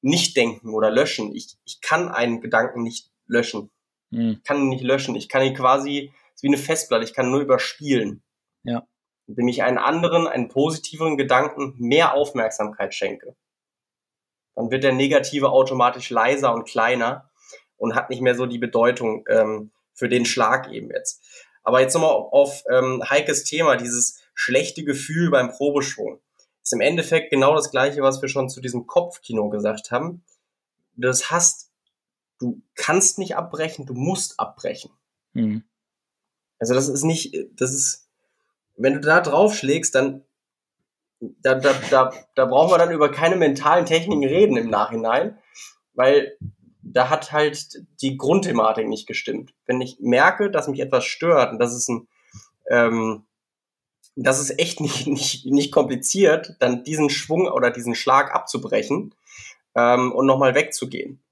[0.01, 1.35] nicht denken oder löschen.
[1.35, 3.71] Ich, ich kann einen Gedanken nicht löschen.
[4.13, 4.37] Hm.
[4.39, 5.17] Ich kann ihn nicht löschen.
[5.17, 8.23] Ich kann ihn quasi, wie eine Festplatte, ich kann nur überspielen.
[8.63, 8.87] Ja.
[9.27, 13.35] Indem ich einen anderen, einen positiveren Gedanken mehr Aufmerksamkeit schenke.
[14.55, 17.29] Dann wird der negative automatisch leiser und kleiner
[17.77, 21.23] und hat nicht mehr so die Bedeutung ähm, für den Schlag eben jetzt.
[21.65, 26.21] Aber jetzt nochmal auf ähm, Heikes Thema, dieses schlechte Gefühl beim Probeschwung
[26.63, 30.25] ist im Endeffekt genau das Gleiche, was wir schon zu diesem Kopfkino gesagt haben.
[30.97, 31.71] Das hast,
[32.41, 34.91] du kannst nicht abbrechen, du musst abbrechen.
[35.33, 35.63] Mhm.
[36.59, 38.09] Also das ist nicht, das ist,
[38.77, 40.25] wenn du da draufschlägst, dann
[41.21, 45.39] da, da, da, da brauchen wir dann über keine mentalen Techniken reden im Nachhinein,
[45.95, 46.37] weil
[46.83, 49.55] da hat halt die Grundthematik nicht gestimmt.
[49.67, 52.09] Wenn ich merke, dass mich etwas stört und das ist ein,
[52.71, 53.26] ähm,
[54.17, 59.15] das ist echt nicht, nicht, nicht kompliziert, dann diesen Schwung oder diesen Schlag abzubrechen
[59.77, 61.23] ähm, und nochmal wegzugehen.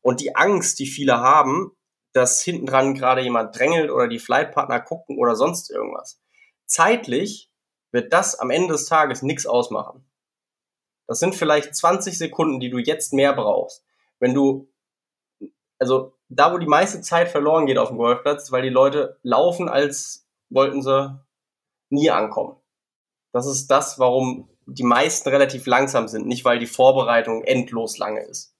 [0.00, 1.76] Und die Angst, die viele haben,
[2.12, 6.20] dass hinten dran gerade jemand drängelt oder die Flightpartner gucken oder sonst irgendwas.
[6.66, 7.50] Zeitlich
[7.92, 10.04] wird das am Ende des Tages nichts ausmachen.
[11.06, 13.84] Das sind vielleicht 20 Sekunden, die du jetzt mehr brauchst.
[14.18, 14.68] Wenn du,
[15.78, 19.68] also da, wo die meiste Zeit verloren geht auf dem Golfplatz, weil die Leute laufen,
[19.68, 21.18] als wollten sie
[21.92, 22.56] nie ankommen.
[23.32, 28.20] Das ist das, warum die meisten relativ langsam sind, nicht weil die Vorbereitung endlos lange
[28.20, 28.51] ist.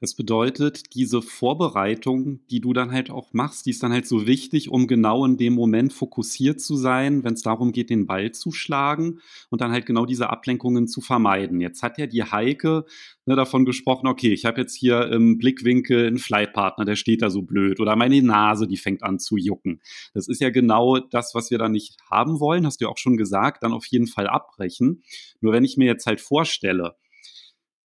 [0.00, 4.26] Das bedeutet, diese Vorbereitung, die du dann halt auch machst, die ist dann halt so
[4.26, 8.32] wichtig, um genau in dem Moment fokussiert zu sein, wenn es darum geht, den Ball
[8.32, 9.20] zu schlagen
[9.50, 11.60] und dann halt genau diese Ablenkungen zu vermeiden.
[11.60, 12.84] Jetzt hat ja die Heike
[13.24, 17.30] ne, davon gesprochen, okay, ich habe jetzt hier im Blickwinkel einen Flightpartner, der steht da
[17.30, 19.80] so blöd oder meine Nase, die fängt an zu jucken.
[20.12, 22.98] Das ist ja genau das, was wir da nicht haben wollen, hast du ja auch
[22.98, 25.04] schon gesagt, dann auf jeden Fall abbrechen.
[25.40, 26.96] Nur wenn ich mir jetzt halt vorstelle,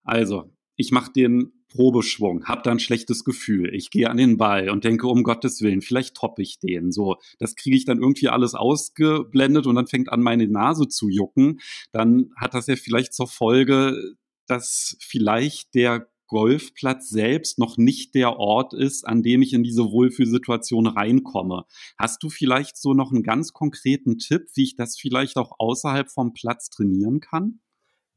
[0.04, 3.74] also ich mache den Probeschwung, habe da ein schlechtes Gefühl.
[3.74, 6.92] Ich gehe an den Ball und denke, um Gottes Willen, vielleicht toppe ich den.
[6.92, 11.10] So, das kriege ich dann irgendwie alles ausgeblendet und dann fängt an, meine Nase zu
[11.10, 11.60] jucken.
[11.92, 14.16] Dann hat das ja vielleicht zur Folge,
[14.48, 19.92] dass vielleicht der Golfplatz selbst noch nicht der Ort ist, an dem ich in diese
[19.92, 21.66] Wohlfühlsituation reinkomme.
[21.98, 26.10] Hast du vielleicht so noch einen ganz konkreten Tipp, wie ich das vielleicht auch außerhalb
[26.10, 27.60] vom Platz trainieren kann?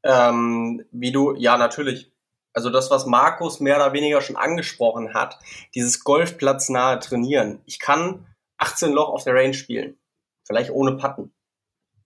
[0.05, 2.13] Ähm, wie du, ja, natürlich
[2.53, 5.39] also das, was Markus mehr oder weniger schon angesprochen hat,
[5.75, 7.61] dieses Golfplatznahe Trainieren.
[7.67, 8.27] Ich kann
[8.59, 9.99] 18 Loch auf der Range spielen,
[10.45, 11.33] vielleicht ohne Patten,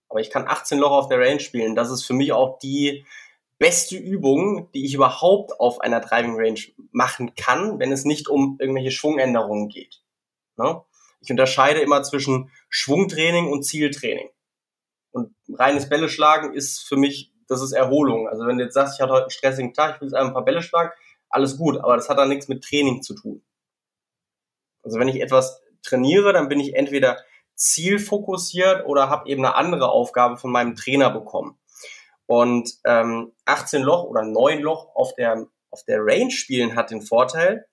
[0.09, 1.75] aber ich kann 18 Loch auf der Range spielen.
[1.75, 3.05] Das ist für mich auch die
[3.59, 6.59] beste Übung, die ich überhaupt auf einer Driving Range
[6.91, 10.01] machen kann, wenn es nicht um irgendwelche Schwungänderungen geht.
[10.57, 10.81] Ne?
[11.21, 14.29] Ich unterscheide immer zwischen Schwungtraining und Zieltraining.
[15.11, 18.27] Und reines Bälle schlagen ist für mich das ist Erholung.
[18.27, 20.33] Also wenn du jetzt sagst, ich hatte heute einen stressigen Tag, ich will jetzt ein
[20.33, 20.91] paar Bälle schlagen,
[21.29, 23.43] alles gut, aber das hat dann nichts mit Training zu tun.
[24.83, 27.17] Also wenn ich etwas trainiere, dann bin ich entweder
[27.55, 31.57] zielfokussiert oder habe eben eine andere Aufgabe von meinem Trainer bekommen.
[32.25, 37.01] Und ähm, 18 Loch oder 9 Loch auf der, auf der Range spielen hat den
[37.01, 37.67] Vorteil,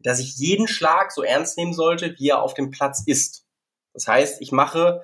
[0.00, 3.46] dass ich jeden Schlag so ernst nehmen sollte, wie er auf dem Platz ist.
[3.94, 5.02] Das heißt, ich mache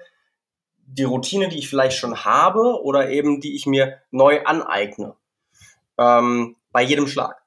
[0.86, 5.16] die Routine, die ich vielleicht schon habe oder eben die ich mir neu aneigne
[5.98, 7.42] ähm, bei jedem Schlag.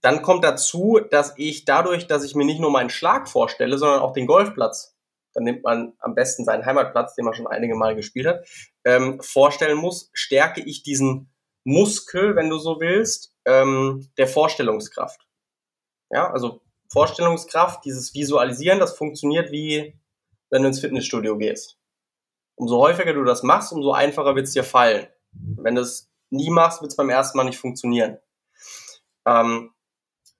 [0.00, 4.00] Dann kommt dazu, dass ich dadurch, dass ich mir nicht nur meinen Schlag vorstelle, sondern
[4.00, 4.96] auch den Golfplatz,
[5.34, 8.46] dann nimmt man am besten seinen Heimatplatz, den man schon einige Mal gespielt hat,
[8.84, 11.30] ähm, vorstellen muss, stärke ich diesen
[11.64, 15.20] Muskel, wenn du so willst, ähm, der Vorstellungskraft.
[16.10, 19.94] Ja, also Vorstellungskraft, dieses Visualisieren, das funktioniert wie
[20.48, 21.79] wenn du ins Fitnessstudio gehst
[22.60, 25.06] umso häufiger du das machst, umso einfacher wird es dir fallen.
[25.32, 28.18] Wenn du es nie machst, wird es beim ersten Mal nicht funktionieren.
[29.26, 29.70] Ähm,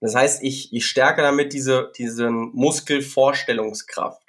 [0.00, 4.22] das heißt, ich, ich stärke damit diese, diese Muskelvorstellungskraft.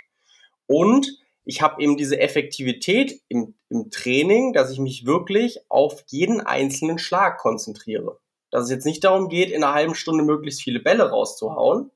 [0.68, 6.40] Und ich habe eben diese Effektivität im, im Training, dass ich mich wirklich auf jeden
[6.40, 8.20] einzelnen Schlag konzentriere.
[8.52, 11.92] Dass es jetzt nicht darum geht, in einer halben Stunde möglichst viele Bälle rauszuhauen,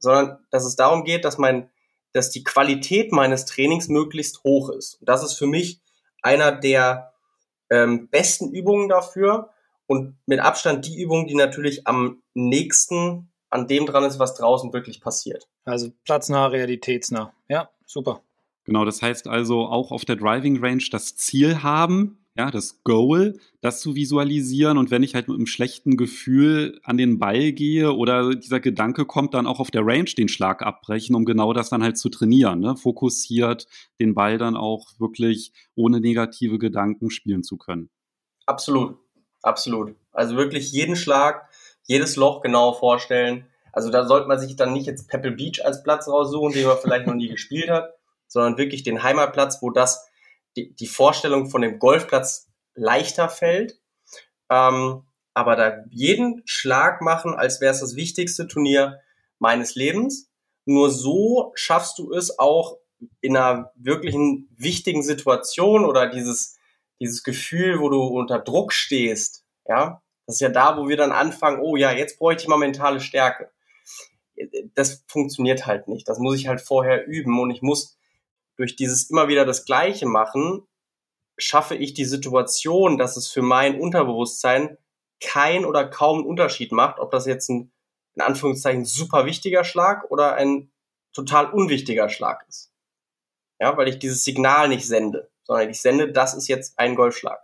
[0.00, 1.70] sondern dass es darum geht, dass mein
[2.12, 5.00] dass die Qualität meines Trainings möglichst hoch ist.
[5.00, 5.80] Und das ist für mich
[6.22, 7.12] einer der
[7.70, 9.50] ähm, besten Übungen dafür
[9.86, 14.72] und mit Abstand die Übung, die natürlich am nächsten an dem dran ist, was draußen
[14.72, 15.46] wirklich passiert.
[15.64, 17.32] Also platznah, realitätsnah.
[17.48, 18.22] Ja, super.
[18.64, 23.38] Genau, das heißt also auch auf der Driving Range das Ziel haben, ja, das Goal,
[23.62, 24.76] das zu visualisieren.
[24.76, 29.06] Und wenn ich halt mit einem schlechten Gefühl an den Ball gehe oder dieser Gedanke
[29.06, 32.10] kommt, dann auch auf der Range den Schlag abbrechen, um genau das dann halt zu
[32.10, 32.76] trainieren, ne?
[32.76, 33.66] fokussiert
[34.00, 37.88] den Ball dann auch wirklich ohne negative Gedanken spielen zu können.
[38.44, 38.98] Absolut,
[39.42, 39.94] absolut.
[40.12, 41.48] Also wirklich jeden Schlag,
[41.84, 43.46] jedes Loch genau vorstellen.
[43.72, 46.76] Also da sollte man sich dann nicht jetzt Pebble Beach als Platz raussuchen, den man
[46.82, 47.94] vielleicht noch nie gespielt hat,
[48.28, 50.05] sondern wirklich den Heimatplatz, wo das
[50.56, 53.78] die, die Vorstellung von dem Golfplatz leichter fällt.
[54.50, 55.02] Ähm,
[55.34, 59.00] aber da jeden Schlag machen, als wäre es das wichtigste Turnier
[59.38, 60.30] meines Lebens.
[60.64, 62.78] Nur so schaffst du es auch
[63.20, 66.56] in einer wirklichen wichtigen Situation oder dieses,
[67.00, 71.12] dieses Gefühl, wo du unter Druck stehst, ja, das ist ja da, wo wir dann
[71.12, 73.50] anfangen, oh ja, jetzt bräuchte ich mal mentale Stärke.
[74.74, 76.08] Das funktioniert halt nicht.
[76.08, 77.96] Das muss ich halt vorher üben und ich muss
[78.56, 80.66] durch dieses immer wieder das Gleiche machen,
[81.38, 84.78] schaffe ich die Situation, dass es für mein Unterbewusstsein
[85.20, 87.72] kein oder kaum einen Unterschied macht, ob das jetzt ein
[88.16, 90.70] in Anführungszeichen super wichtiger Schlag oder ein
[91.14, 92.72] total unwichtiger Schlag ist.
[93.60, 97.38] Ja, weil ich dieses Signal nicht sende, sondern ich sende, das ist jetzt ein Golfschlag.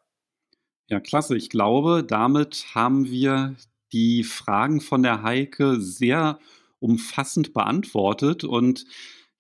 [0.89, 1.37] Ja, klasse.
[1.37, 3.57] Ich glaube, damit haben wir
[3.93, 6.39] die Fragen von der Heike sehr
[6.81, 8.45] umfassend beantwortet.
[8.45, 8.85] Und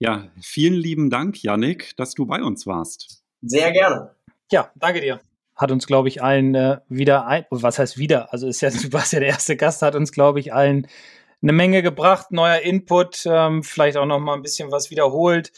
[0.02, 3.22] ja, vielen lieben Dank, Yannick, dass du bei uns warst.
[3.42, 4.16] Sehr gerne.
[4.50, 5.20] Ja, danke dir.
[5.54, 8.32] Hat uns, glaube ich, allen äh, wieder ein, was heißt wieder?
[8.32, 10.88] Also ist ja, du warst ja der erste Gast, hat uns, glaube ich, allen
[11.40, 15.52] eine Menge gebracht, neuer Input, ähm, vielleicht auch noch mal ein bisschen was wiederholt.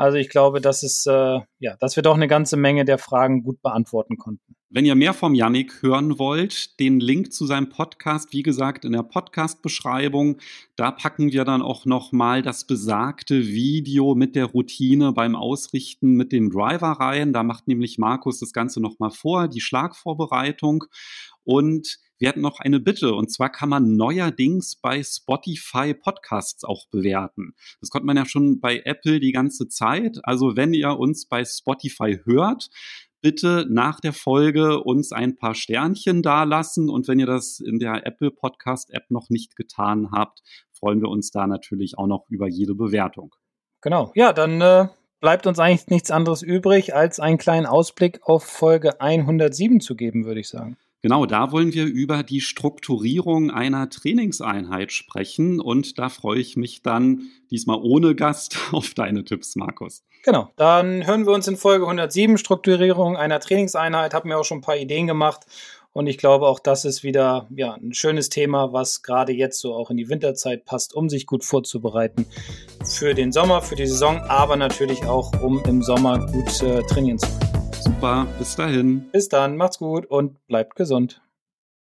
[0.00, 3.42] Also ich glaube, dass es, äh, ja, dass wir doch eine ganze Menge der Fragen
[3.42, 4.56] gut beantworten konnten.
[4.70, 8.92] Wenn ihr mehr vom Yannick hören wollt, den Link zu seinem Podcast, wie gesagt, in
[8.92, 10.38] der Podcast-Beschreibung.
[10.74, 16.32] Da packen wir dann auch nochmal das besagte Video mit der Routine beim Ausrichten mit
[16.32, 17.34] dem Driver rein.
[17.34, 20.84] Da macht nämlich Markus das Ganze nochmal vor, die Schlagvorbereitung.
[21.44, 26.86] Und wir hatten noch eine Bitte und zwar kann man neuerdings bei Spotify Podcasts auch
[26.90, 27.54] bewerten.
[27.80, 30.18] Das konnte man ja schon bei Apple die ganze Zeit.
[30.22, 32.68] Also wenn ihr uns bei Spotify hört,
[33.22, 38.06] bitte nach der Folge uns ein paar Sternchen dalassen und wenn ihr das in der
[38.06, 40.42] Apple Podcast App noch nicht getan habt,
[40.72, 43.34] freuen wir uns da natürlich auch noch über jede Bewertung.
[43.80, 44.12] Genau.
[44.14, 44.88] Ja, dann äh,
[45.20, 50.26] bleibt uns eigentlich nichts anderes übrig, als einen kleinen Ausblick auf Folge 107 zu geben,
[50.26, 50.76] würde ich sagen.
[51.02, 56.82] Genau, da wollen wir über die Strukturierung einer Trainingseinheit sprechen und da freue ich mich
[56.82, 60.04] dann diesmal ohne Gast auf deine Tipps, Markus.
[60.22, 64.12] Genau, dann hören wir uns in Folge 107 Strukturierung einer Trainingseinheit.
[64.12, 65.46] Haben mir auch schon ein paar Ideen gemacht
[65.92, 69.74] und ich glaube auch, das ist wieder ja, ein schönes Thema, was gerade jetzt so
[69.74, 72.26] auch in die Winterzeit passt, um sich gut vorzubereiten
[72.84, 77.18] für den Sommer, für die Saison, aber natürlich auch, um im Sommer gut äh, trainieren
[77.18, 77.49] zu können.
[77.80, 79.10] Super, bis dahin.
[79.10, 81.22] Bis dann, macht's gut und bleibt gesund.